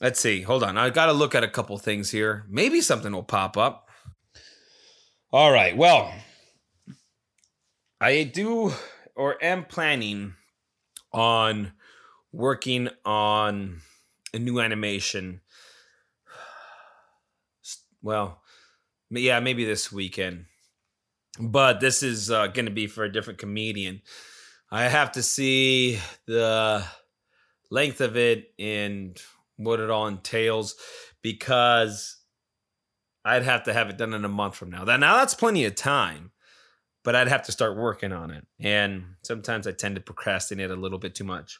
[0.00, 0.42] Let's see.
[0.42, 0.78] Hold on.
[0.78, 2.44] I got to look at a couple things here.
[2.48, 3.88] Maybe something will pop up.
[5.30, 5.76] All right.
[5.76, 6.12] Well,
[8.02, 8.72] I do
[9.14, 10.34] or am planning
[11.12, 11.70] on
[12.32, 13.80] working on
[14.34, 15.40] a new animation.
[18.04, 18.42] Well,
[19.10, 20.46] yeah, maybe this weekend.
[21.38, 24.02] But this is uh, going to be for a different comedian.
[24.72, 26.84] I have to see the
[27.70, 29.16] length of it and
[29.56, 30.74] what it all entails
[31.22, 32.16] because
[33.24, 34.84] I'd have to have it done in a month from now.
[34.84, 36.32] That now that's plenty of time,
[37.04, 38.46] but I'd have to start working on it.
[38.60, 41.58] And sometimes I tend to procrastinate a little bit too much.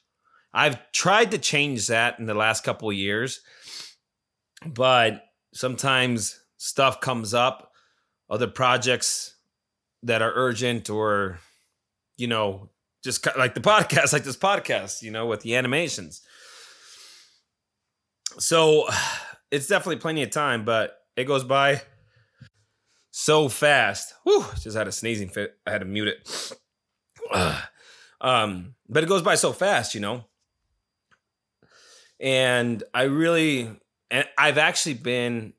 [0.54, 3.40] I've tried to change that in the last couple years,
[4.66, 5.24] but
[5.54, 7.72] sometimes stuff comes up,
[8.28, 9.36] other projects
[10.02, 11.38] that are urgent or
[12.16, 12.70] you know,
[13.02, 16.22] just like the podcast, like this podcast, you know, with the animations.
[18.38, 18.86] So
[19.50, 21.82] it's definitely plenty of time, but it goes by
[23.12, 24.14] so fast.
[24.24, 25.54] Whew, just had a sneezing fit.
[25.64, 26.52] I had to mute it.
[28.20, 30.24] um, but it goes by so fast, you know.
[32.18, 33.70] And I really
[34.10, 35.52] and I've actually been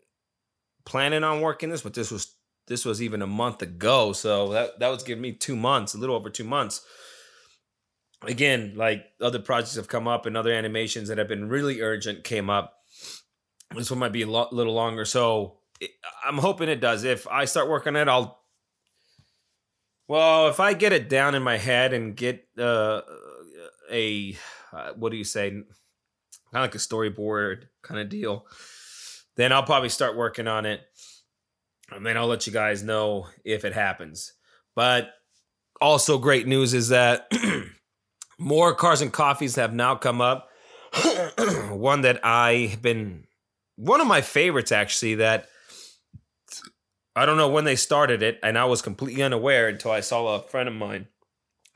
[0.85, 2.35] planning on working this, but this was
[2.67, 4.13] this was even a month ago.
[4.13, 6.81] So that that was giving me two months, a little over two months.
[8.23, 12.23] Again, like other projects have come up and other animations that have been really urgent
[12.23, 12.79] came up.
[13.75, 15.03] This one might be a lo- little longer.
[15.03, 15.57] So
[16.25, 17.03] I'm hoping it does.
[17.03, 18.39] If I start working on it, I'll.
[20.07, 23.01] Well, if I get it down in my head and get uh,
[23.91, 24.35] a
[24.71, 25.65] uh, what do you say, kind
[26.53, 28.45] of like a storyboard kind of deal,
[29.35, 30.81] then I'll probably start working on it,
[31.91, 34.33] and then I'll let you guys know if it happens.
[34.75, 35.13] But
[35.79, 37.31] also, great news is that
[38.39, 40.49] more cars and coffees have now come up.
[41.71, 43.25] one that I've been
[43.75, 45.47] one of my favorites actually that
[47.15, 50.35] I don't know when they started it, and I was completely unaware until I saw
[50.35, 51.07] a friend of mine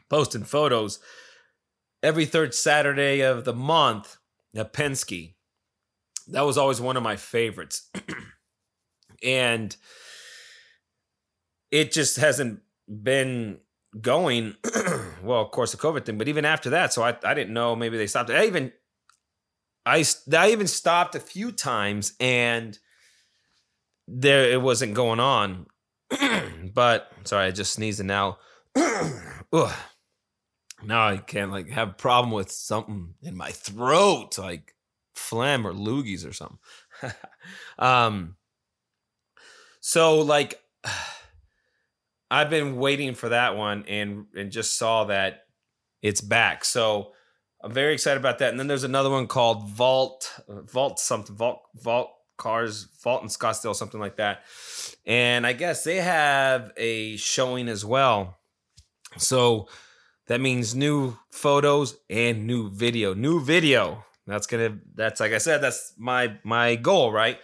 [0.09, 0.99] posting photos
[2.01, 4.17] every third Saturday of the month
[4.55, 5.35] at Penske.
[6.27, 7.89] That was always one of my favorites.
[9.23, 9.75] and
[11.71, 13.59] it just hasn't been
[13.99, 14.55] going
[15.23, 17.75] well of course the covid thing but even after that so i, I didn't know
[17.75, 18.71] maybe they stopped i even
[19.85, 22.77] I, I even stopped a few times and
[24.07, 25.65] there it wasn't going on
[26.73, 28.37] but sorry i just sneezed and now
[28.75, 34.75] now i can't like have a problem with something in my throat like
[35.15, 36.59] phlegm or loogies or something
[37.79, 38.35] um
[39.79, 40.61] so like
[42.29, 45.47] I've been waiting for that one and and just saw that
[46.01, 46.65] it's back.
[46.65, 47.13] So
[47.63, 48.49] I'm very excited about that.
[48.49, 53.75] And then there's another one called Vault Vault something Vault Vault Cars Fault in Scottsdale
[53.75, 54.43] something like that.
[55.05, 58.37] And I guess they have a showing as well.
[59.17, 59.67] So
[60.27, 63.13] that means new photos and new video.
[63.13, 64.03] New video.
[64.27, 64.77] That's gonna.
[64.93, 65.61] That's like I said.
[65.61, 67.39] That's my my goal, right?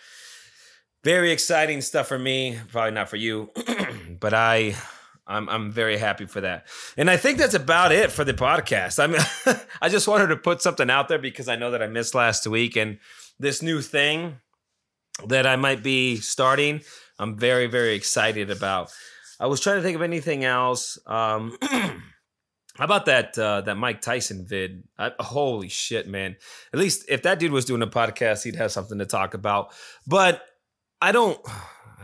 [1.03, 2.59] Very exciting stuff for me.
[2.71, 3.49] Probably not for you,
[4.19, 4.75] but I.
[5.25, 6.67] I'm I'm very happy for that.
[6.97, 9.01] And I think that's about it for the podcast.
[9.01, 11.87] I mean I just wanted to put something out there because I know that I
[11.87, 12.99] missed last week and
[13.39, 14.41] this new thing
[15.28, 16.82] that I might be starting,
[17.20, 18.91] I'm very very excited about.
[19.39, 20.97] I was trying to think of anything else.
[21.05, 21.57] Um
[22.76, 24.84] How about that uh, that Mike Tyson vid?
[24.97, 26.36] I, holy shit, man!
[26.74, 29.74] At least if that dude was doing a podcast, he'd have something to talk about.
[30.07, 30.43] But
[30.99, 31.39] I don't.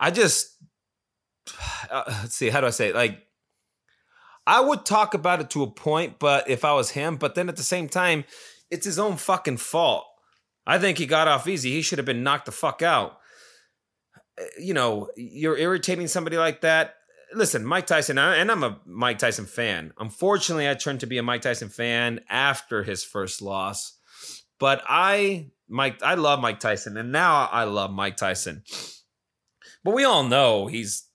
[0.00, 0.56] I just
[1.90, 2.48] uh, let's see.
[2.48, 2.94] How do I say it?
[2.96, 3.20] Like,
[4.46, 7.48] I would talk about it to a point, but if I was him, but then
[7.48, 8.24] at the same time,
[8.68, 10.06] it's his own fucking fault.
[10.70, 11.72] I think he got off easy.
[11.72, 13.18] He should have been knocked the fuck out.
[14.38, 16.94] Uh, You know, you're irritating somebody like that
[17.32, 19.92] listen, Mike Tyson, and I'm a Mike Tyson fan.
[19.98, 23.98] Unfortunately, I turned to be a Mike Tyson fan after his first loss.
[24.58, 28.62] But I, Mike, I love Mike Tyson, and now I love Mike Tyson.
[29.84, 31.06] But we all know he's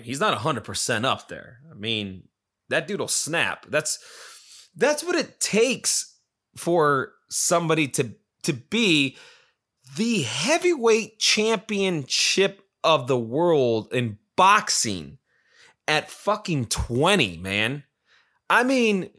[0.00, 1.60] he's not hundred percent up there.
[1.70, 2.24] I mean,
[2.68, 3.66] that dude'll snap.
[3.68, 3.98] That's
[4.76, 6.18] that's what it takes
[6.56, 9.16] for somebody to to be
[9.96, 15.18] the heavyweight championship of the world in boxing
[15.86, 17.84] at fucking 20, man.
[18.48, 19.10] I mean,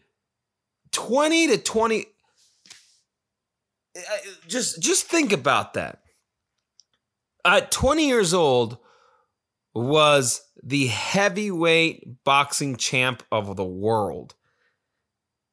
[0.91, 2.05] 20 to 20
[4.47, 5.99] just just think about that.
[7.45, 8.77] At 20 years old
[9.75, 14.35] was the heavyweight boxing champ of the world.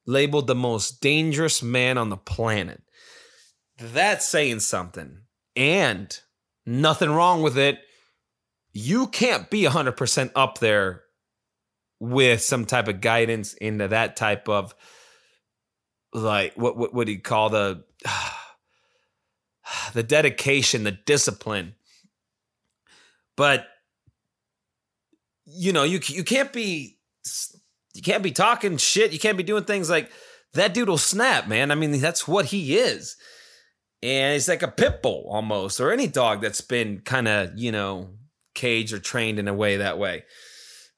[0.07, 2.83] Labeled the most dangerous man on the planet.
[3.81, 5.21] That's saying something.
[5.57, 6.19] And
[6.67, 7.81] nothing wrong with it.
[8.73, 11.03] You can't be 100% up there
[11.99, 14.75] with some type of guidance into that type of
[16.13, 17.85] like what what would he call the
[19.93, 21.75] the dedication the discipline.
[23.37, 23.67] But
[25.45, 26.99] you know you you can't be
[27.95, 29.13] you can't be talking shit.
[29.13, 30.11] You can't be doing things like
[30.55, 31.71] that dude will snap man.
[31.71, 33.17] I mean that's what he is
[34.03, 37.73] and it's like a pit bull almost or any dog that's been kind of you
[37.73, 38.11] know
[38.55, 40.25] caged or trained in a way that way.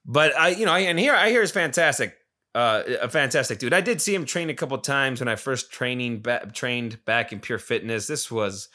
[0.04, 2.16] But I, you know, I, and here I hear is fantastic,
[2.56, 3.72] uh, a fantastic dude.
[3.72, 7.32] I did see him train a couple times when I first training ba- trained back
[7.32, 8.08] in Pure Fitness.
[8.08, 8.68] This was,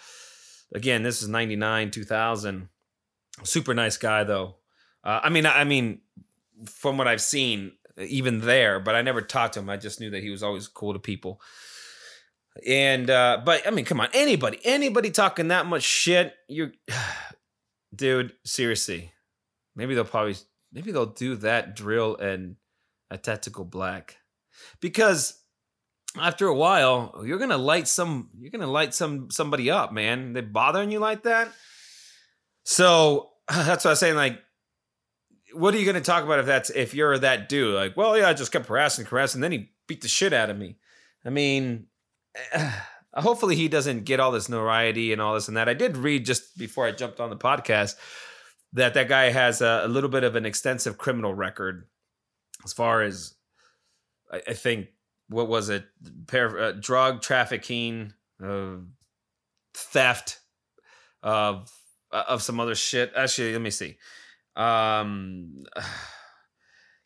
[0.73, 2.69] again, this is ninety nine, two thousand.
[3.43, 4.55] Super nice guy though.
[5.03, 5.99] Uh, I mean, I mean,
[6.65, 9.69] from what I've seen, even there, but I never talked to him.
[9.69, 11.41] I just knew that he was always cool to people.
[12.65, 16.71] And uh, but I mean, come on, anybody, anybody talking that much shit, you're
[17.95, 19.11] dude, seriously,
[19.75, 20.35] maybe they'll probably
[20.71, 22.55] maybe they'll do that drill and
[23.09, 24.17] a tactical black.
[24.81, 25.39] Because
[26.19, 30.33] after a while you're gonna light some you're gonna light some somebody up man.
[30.33, 31.51] They bothering you like that?
[32.63, 34.39] So that's what i was saying like
[35.53, 37.75] what are you gonna talk about if that's if you're that dude?
[37.75, 40.49] Like well yeah i just kept harassing harassing and then he beat the shit out
[40.49, 40.77] of me.
[41.25, 41.87] I mean
[43.13, 45.69] hopefully he doesn't get all this notoriety and all this and that.
[45.69, 47.95] I did read just before I jumped on the podcast
[48.73, 51.88] that that guy has a, a little bit of an extensive criminal record
[52.63, 53.35] as far as
[54.31, 54.88] I, I think
[55.29, 55.85] what was it,
[56.27, 58.13] Par- uh, drug trafficking,
[58.43, 58.77] uh,
[59.73, 60.39] theft
[61.21, 61.71] of
[62.11, 63.11] of some other shit.
[63.15, 63.97] Actually, let me see.
[64.55, 65.63] Um,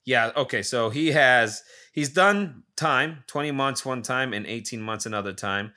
[0.06, 0.62] yeah, okay.
[0.62, 5.74] So he has he's done time 20 months one time and 18 months another time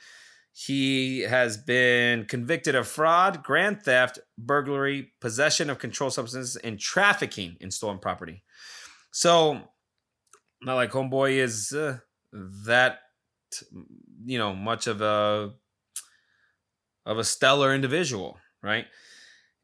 [0.56, 7.56] he has been convicted of fraud grand theft burglary possession of controlled substances and trafficking
[7.60, 8.42] in stolen property
[9.10, 9.60] so
[10.62, 11.98] not like homeboy is uh,
[12.32, 13.00] that
[14.24, 15.52] you know much of a
[17.04, 18.86] of a stellar individual right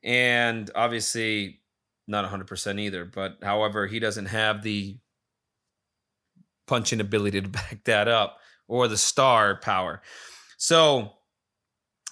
[0.02, 1.59] and obviously
[2.10, 4.98] not 100% either but however he doesn't have the
[6.70, 8.38] punching ability to back that up
[8.68, 10.00] or the star power.
[10.56, 11.12] So,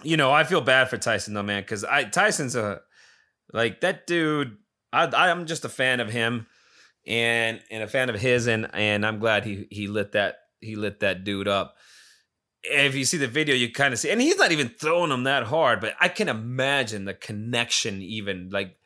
[0.02, 2.80] you know, I feel bad for Tyson though, man, because I Tyson's a
[3.52, 4.56] like that dude.
[4.92, 6.46] I I'm just a fan of him
[7.06, 10.76] and and a fan of his, and and I'm glad he he lit that he
[10.76, 11.76] lit that dude up.
[12.64, 15.22] If you see the video, you kind of see, and he's not even throwing him
[15.24, 18.02] that hard, but I can imagine the connection.
[18.02, 18.76] Even like,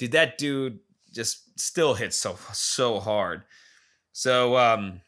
[0.00, 0.78] dude, that dude
[1.12, 3.42] just still hits so so hard.
[4.12, 5.02] So um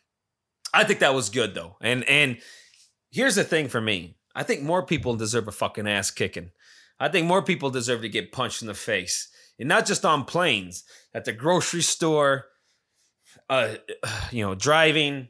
[0.74, 1.76] I think that was good though.
[1.80, 2.38] And and
[3.10, 4.16] here's the thing for me.
[4.34, 6.50] I think more people deserve a fucking ass kicking.
[7.00, 9.28] I think more people deserve to get punched in the face.
[9.58, 10.84] And not just on planes,
[11.14, 12.46] at the grocery store,
[13.48, 13.76] uh
[14.30, 15.28] you know, driving,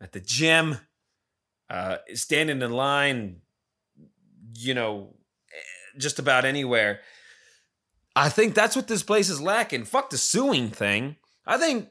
[0.00, 0.78] at the gym,
[1.70, 3.42] uh, standing in line,
[4.54, 5.14] you know,
[5.52, 7.00] eh, just about anywhere.
[8.16, 9.84] I think that's what this place is lacking.
[9.84, 11.16] Fuck the suing thing.
[11.46, 11.88] I think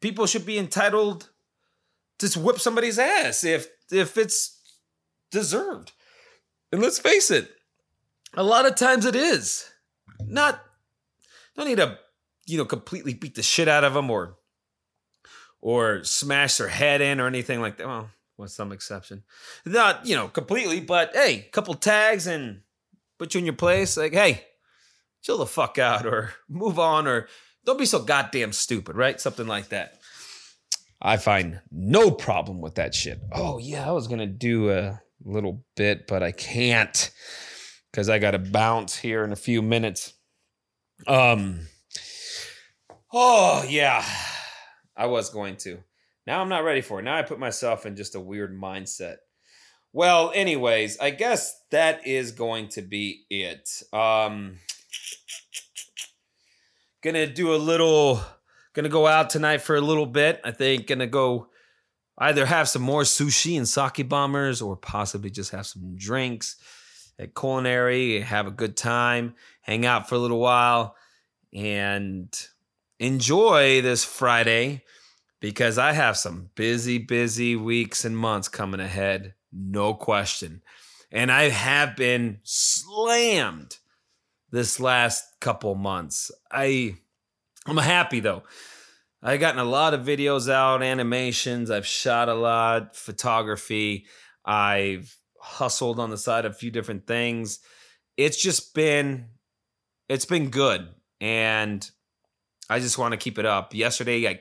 [0.00, 1.30] people should be entitled
[2.18, 4.60] to whip somebody's ass if if it's
[5.30, 5.92] deserved.
[6.72, 7.50] And let's face it,
[8.34, 9.70] a lot of times it is.
[10.26, 10.60] Not
[11.56, 11.98] don't need to,
[12.46, 14.36] you know, completely beat the shit out of them or
[15.60, 17.86] or smash their head in or anything like that.
[17.86, 19.22] Well, with some exception.
[19.64, 22.62] Not, you know, completely, but hey, a couple tags and
[23.18, 23.96] put you in your place.
[23.96, 24.44] Like, hey,
[25.24, 27.28] chill the fuck out or move on or
[27.64, 29.20] don't be so goddamn stupid, right?
[29.20, 29.98] Something like that.
[31.00, 33.20] I find no problem with that shit.
[33.32, 37.10] Oh, yeah, I was going to do a little bit, but I can't
[37.90, 40.12] because I got to bounce here in a few minutes.
[41.06, 41.60] Um,
[43.12, 44.04] oh, yeah,
[44.96, 45.78] I was going to.
[46.26, 47.02] Now I'm not ready for it.
[47.02, 49.16] Now I put myself in just a weird mindset.
[49.92, 53.68] Well, anyways, I guess that is going to be it.
[53.92, 54.56] Um,
[57.04, 58.20] gonna do a little
[58.72, 60.40] gonna go out tonight for a little bit.
[60.42, 61.48] I think gonna go
[62.18, 66.56] either have some more sushi and sake bombers or possibly just have some drinks
[67.18, 70.96] at culinary have a good time hang out for a little while
[71.52, 72.48] and
[72.98, 74.82] enjoy this friday
[75.40, 80.62] because i have some busy busy weeks and months coming ahead no question.
[81.12, 83.78] And i have been slammed
[84.54, 86.30] this last couple months.
[86.48, 86.94] I
[87.66, 88.44] I'm happy though.
[89.20, 94.06] I've gotten a lot of videos out, animations, I've shot a lot, photography,
[94.44, 97.58] I've hustled on the side of a few different things.
[98.16, 99.30] It's just been
[100.08, 100.86] it's been good
[101.20, 101.90] and
[102.70, 103.74] I just want to keep it up.
[103.74, 104.40] Yesterday I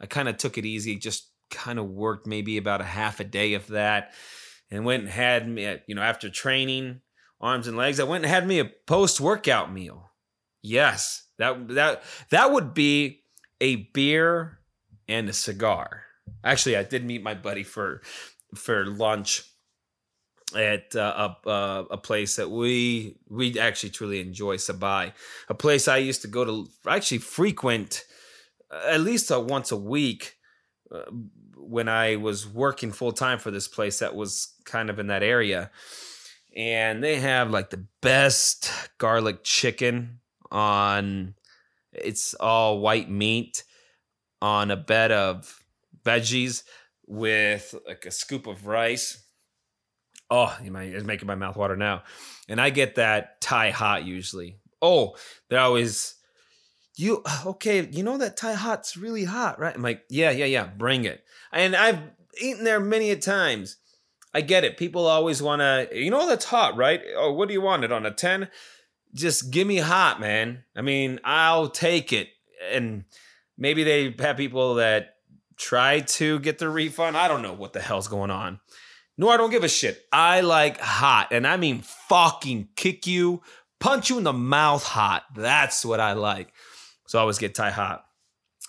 [0.00, 3.24] I kind of took it easy, just kind of worked maybe about a half a
[3.24, 4.12] day of that
[4.70, 7.00] and went and had me you know after training
[7.40, 8.00] arms and legs.
[8.00, 10.10] I went and had me a post workout meal.
[10.62, 13.20] Yes, that that that would be
[13.60, 14.58] a beer
[15.08, 16.04] and a cigar.
[16.44, 18.02] Actually, I did meet my buddy for
[18.54, 19.44] for lunch
[20.56, 25.12] at uh, a uh, a place that we we actually truly enjoy, Sabai,
[25.48, 28.04] a place I used to go to actually frequent
[28.70, 30.36] uh, at least once a week
[30.90, 31.02] uh,
[31.56, 35.22] when I was working full time for this place that was kind of in that
[35.22, 35.70] area
[36.58, 40.18] and they have like the best garlic chicken
[40.50, 41.34] on
[41.92, 43.62] it's all white meat
[44.42, 45.62] on a bed of
[46.04, 46.64] veggies
[47.06, 49.24] with like a scoop of rice.
[50.30, 52.02] Oh, it's making my mouth water now.
[52.48, 54.58] And I get that Thai hot usually.
[54.82, 55.14] Oh,
[55.48, 56.16] they're always
[56.96, 59.74] you okay, you know that Thai hot's really hot, right?
[59.74, 61.22] I'm like, yeah, yeah, yeah, bring it.
[61.52, 62.00] And I've
[62.40, 63.76] eaten there many a times
[64.34, 64.76] I get it.
[64.76, 67.00] People always want to, you know, that's hot, right?
[67.16, 68.48] Oh, what do you want it on a 10?
[69.14, 70.64] Just give me hot, man.
[70.76, 72.28] I mean, I'll take it.
[72.70, 73.04] And
[73.56, 75.14] maybe they have people that
[75.56, 77.16] try to get the refund.
[77.16, 78.60] I don't know what the hell's going on.
[79.16, 80.04] No, I don't give a shit.
[80.12, 83.42] I like hot, and I mean fucking kick you,
[83.80, 85.24] punch you in the mouth hot.
[85.34, 86.52] That's what I like.
[87.08, 88.04] So I always get Thai hot.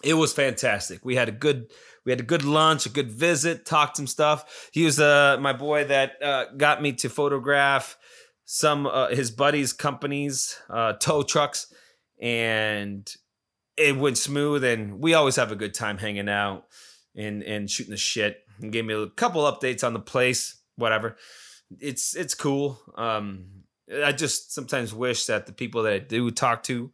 [0.03, 1.05] It was fantastic.
[1.05, 1.69] We had a good
[2.09, 4.67] we had a good lunch, a good visit, talked some stuff.
[4.73, 7.99] He was uh, my boy that uh, got me to photograph
[8.45, 11.71] some uh, his buddies' companies, uh, tow trucks,
[12.19, 13.07] and
[13.77, 14.63] it went smooth.
[14.63, 16.65] And we always have a good time hanging out
[17.15, 18.39] and and shooting the shit.
[18.59, 21.15] And gave me a couple updates on the place, whatever.
[21.79, 22.79] It's it's cool.
[22.95, 23.65] Um,
[24.03, 26.91] I just sometimes wish that the people that I do talk to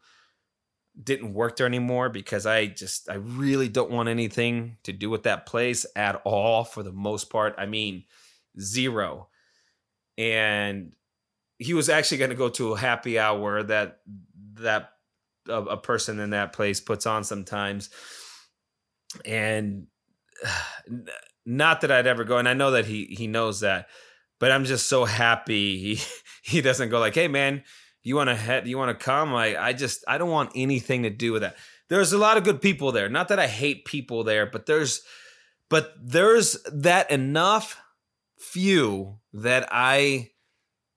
[1.01, 5.23] didn't work there anymore because I just I really don't want anything to do with
[5.23, 7.55] that place at all for the most part.
[7.57, 8.05] I mean,
[8.59, 9.27] zero.
[10.17, 10.93] And
[11.57, 13.99] he was actually going to go to a happy hour that
[14.55, 14.91] that
[15.49, 17.89] a, a, person in that place puts on sometimes.
[19.25, 19.87] And
[21.45, 23.87] not that I'd ever go and I know that he he knows that,
[24.39, 26.01] but I'm just so happy he
[26.43, 27.63] he doesn't go like, "Hey man,
[28.05, 29.33] you want to head you want to come?
[29.33, 31.57] Like i just i don't want anything to do with that.
[31.89, 33.09] There's a lot of good people there.
[33.09, 35.01] Not that i hate people there but there's
[35.69, 37.81] but there's that enough
[38.39, 40.29] few that i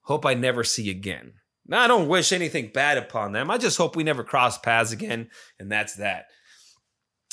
[0.03, 1.33] hope i never see again.
[1.67, 3.51] Now i don't wish anything bad upon them.
[3.51, 6.27] I just hope we never cross paths again and that's that.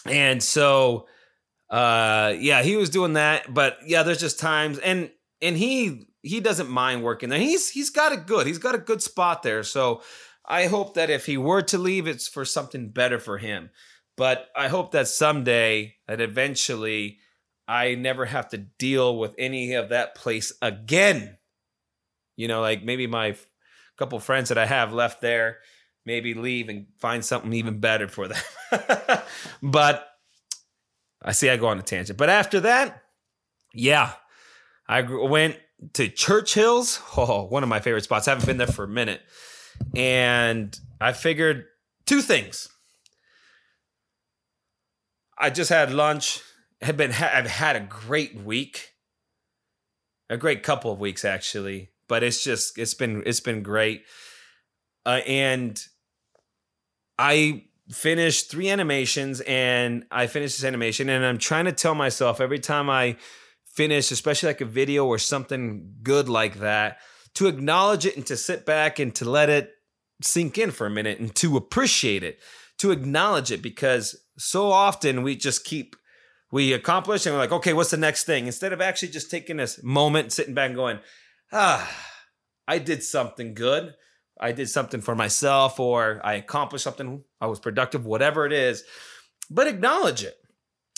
[0.05, 1.07] And so
[1.69, 5.11] uh yeah he was doing that but yeah there's just times and
[5.41, 7.39] and he he doesn't mind working there.
[7.39, 8.47] He's he's got it good.
[8.47, 9.63] He's got a good spot there.
[9.63, 10.01] So
[10.45, 13.69] I hope that if he were to leave, it's for something better for him.
[14.17, 17.19] But I hope that someday, that eventually,
[17.67, 21.37] I never have to deal with any of that place again.
[22.35, 23.35] You know, like maybe my
[23.97, 25.59] couple friends that I have left there
[26.05, 28.41] maybe leave and find something even better for them.
[29.63, 30.07] but
[31.21, 32.17] I see I go on a tangent.
[32.17, 33.01] But after that,
[33.73, 34.13] yeah,
[34.87, 35.57] I went
[35.93, 37.01] to Churchill's.
[37.17, 38.27] Oh, one of my favorite spots.
[38.27, 39.21] I haven't been there for a minute.
[39.95, 41.65] And I figured
[42.05, 42.69] two things.
[45.37, 46.41] I just had lunch.
[46.81, 48.91] Have been ha- I've had a great week.
[50.29, 54.03] A great couple of weeks actually, but it's just it's been it's been great.
[55.05, 55.79] Uh, and
[57.19, 62.41] I finished three animations and I finished this animation and I'm trying to tell myself
[62.41, 63.17] every time I
[63.75, 66.97] finish, especially like a video or something good like that,
[67.35, 69.71] to acknowledge it and to sit back and to let it
[70.21, 72.39] sink in for a minute and to appreciate it,
[72.77, 75.95] to acknowledge it because so often we just keep
[76.51, 78.45] we accomplish and we're like, okay, what's the next thing?
[78.45, 80.99] Instead of actually just taking this moment, sitting back and going,
[81.51, 81.89] ah,
[82.67, 83.93] I did something good.
[84.39, 87.23] I did something for myself or I accomplished something.
[87.41, 88.83] I was productive, whatever it is,
[89.49, 90.37] but acknowledge it.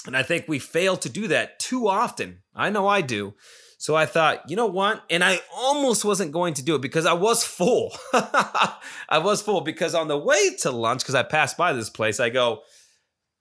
[0.08, 2.40] And I think we fail to do that too often.
[2.56, 3.34] I know I do.
[3.78, 5.04] So I thought, you know what?
[5.10, 7.94] And I almost wasn't going to do it because I was full.
[8.14, 12.20] I was full because on the way to lunch, because I passed by this place,
[12.20, 12.62] I go,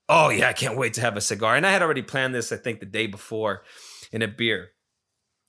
[0.08, 1.56] oh yeah, I can't wait to have a cigar.
[1.56, 3.62] And I had already planned this, I think, the day before
[4.12, 4.70] in a beer.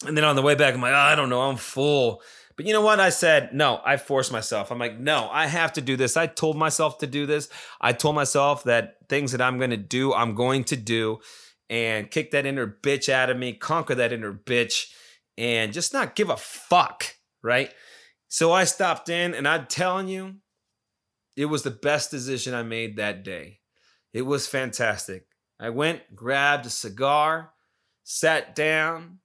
[0.05, 2.21] And then on the way back, I'm like, oh, I don't know, I'm full.
[2.57, 2.99] But you know what?
[2.99, 4.71] I said, no, I forced myself.
[4.71, 6.17] I'm like, no, I have to do this.
[6.17, 7.49] I told myself to do this.
[7.79, 11.19] I told myself that things that I'm going to do, I'm going to do
[11.69, 14.87] and kick that inner bitch out of me, conquer that inner bitch,
[15.37, 17.71] and just not give a fuck, right?
[18.27, 20.37] So I stopped in, and I'm telling you,
[21.35, 23.59] it was the best decision I made that day.
[24.13, 25.27] It was fantastic.
[25.59, 27.51] I went, grabbed a cigar,
[28.03, 29.19] sat down,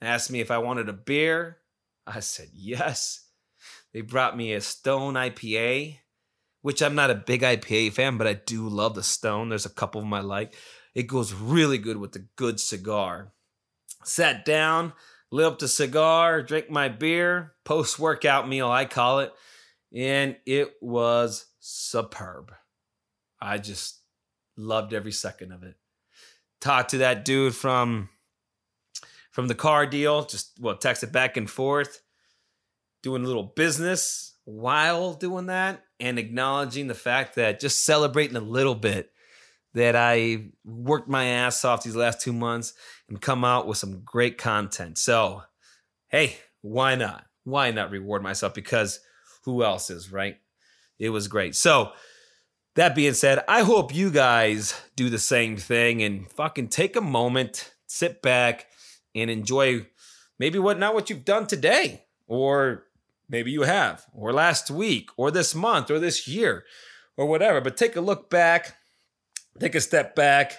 [0.00, 1.58] asked me if I wanted a beer.
[2.06, 3.26] I said yes.
[3.92, 5.98] They brought me a Stone IPA,
[6.62, 9.48] which I'm not a big IPA fan, but I do love the Stone.
[9.48, 10.54] There's a couple of them I like.
[10.94, 13.32] It goes really good with a good cigar.
[14.04, 14.92] Sat down,
[15.30, 19.32] lit up the cigar, drank my beer, post workout meal, I call it,
[19.94, 22.52] and it was superb.
[23.40, 24.00] I just
[24.56, 25.76] loved every second of it.
[26.60, 28.08] Talked to that dude from
[29.32, 32.02] from the car deal, just well, texted back and forth,
[33.02, 38.40] doing a little business while doing that, and acknowledging the fact that just celebrating a
[38.40, 39.10] little bit
[39.74, 42.74] that I worked my ass off these last two months
[43.08, 44.98] and come out with some great content.
[44.98, 45.42] So,
[46.08, 47.24] hey, why not?
[47.44, 48.54] Why not reward myself?
[48.54, 49.00] Because
[49.44, 50.36] who else is, right?
[50.98, 51.56] It was great.
[51.56, 51.92] So,
[52.74, 57.02] that being said, I hope you guys do the same thing and fucking take a
[57.02, 58.66] moment, sit back,
[59.14, 59.86] and enjoy
[60.38, 62.84] maybe what not what you've done today, or
[63.28, 66.64] maybe you have, or last week, or this month, or this year,
[67.16, 67.60] or whatever.
[67.60, 68.76] But take a look back,
[69.58, 70.52] take a step back,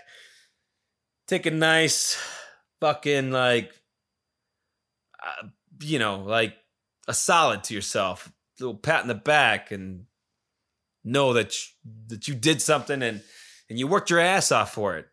[1.27, 2.17] take a nice
[2.79, 3.71] fucking like,
[5.23, 5.47] uh,
[5.81, 6.55] you know, like
[7.07, 10.05] a solid to yourself, a little pat in the back, and
[11.03, 11.67] know that you,
[12.07, 13.21] that you did something and
[13.69, 15.07] and you worked your ass off for it.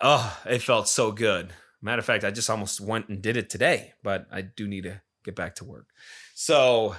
[0.00, 1.52] Oh, it felt so good.
[1.82, 4.84] Matter of fact, I just almost went and did it today, but I do need
[4.84, 5.86] to get back to work.
[6.34, 6.94] So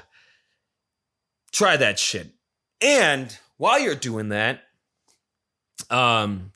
[1.54, 2.28] try that shit.
[2.82, 4.62] And while you're doing that,
[5.90, 6.52] um,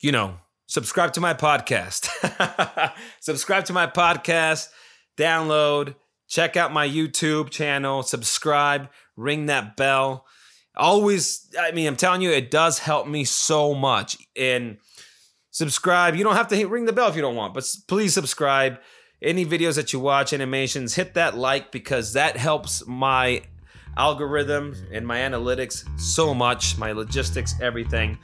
[0.00, 0.36] you know,
[0.66, 2.08] subscribe to my podcast.
[3.20, 4.68] subscribe to my podcast,
[5.16, 5.96] download,
[6.28, 10.24] check out my YouTube channel, subscribe, ring that bell.
[10.76, 14.16] Always, I mean, I'm telling you, it does help me so much.
[14.36, 14.78] And
[15.50, 16.14] subscribe.
[16.16, 18.78] You don't have to hit, ring the bell if you don't want, but please subscribe.
[19.22, 23.42] Any videos that you watch, animations, hit that like because that helps my
[23.96, 28.18] algorithm and my analytics so much, my logistics, everything.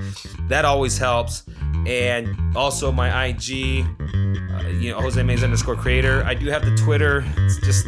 [0.49, 1.45] That always helps.
[1.87, 6.25] And also my IG, uh, you know, Jose Mays underscore creator.
[6.25, 7.25] I do have the Twitter.
[7.37, 7.87] It's just,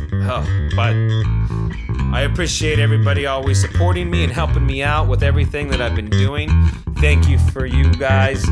[0.77, 0.95] but
[2.13, 6.11] I appreciate everybody always supporting me and helping me out with everything that I've been
[6.11, 6.49] doing.
[6.99, 8.45] Thank you for you guys.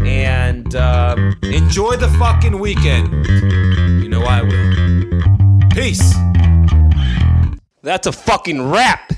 [0.00, 3.26] And um, enjoy the fucking weekend.
[4.02, 5.68] You know I will.
[5.70, 6.14] Peace.
[7.82, 9.12] That's a fucking wrap.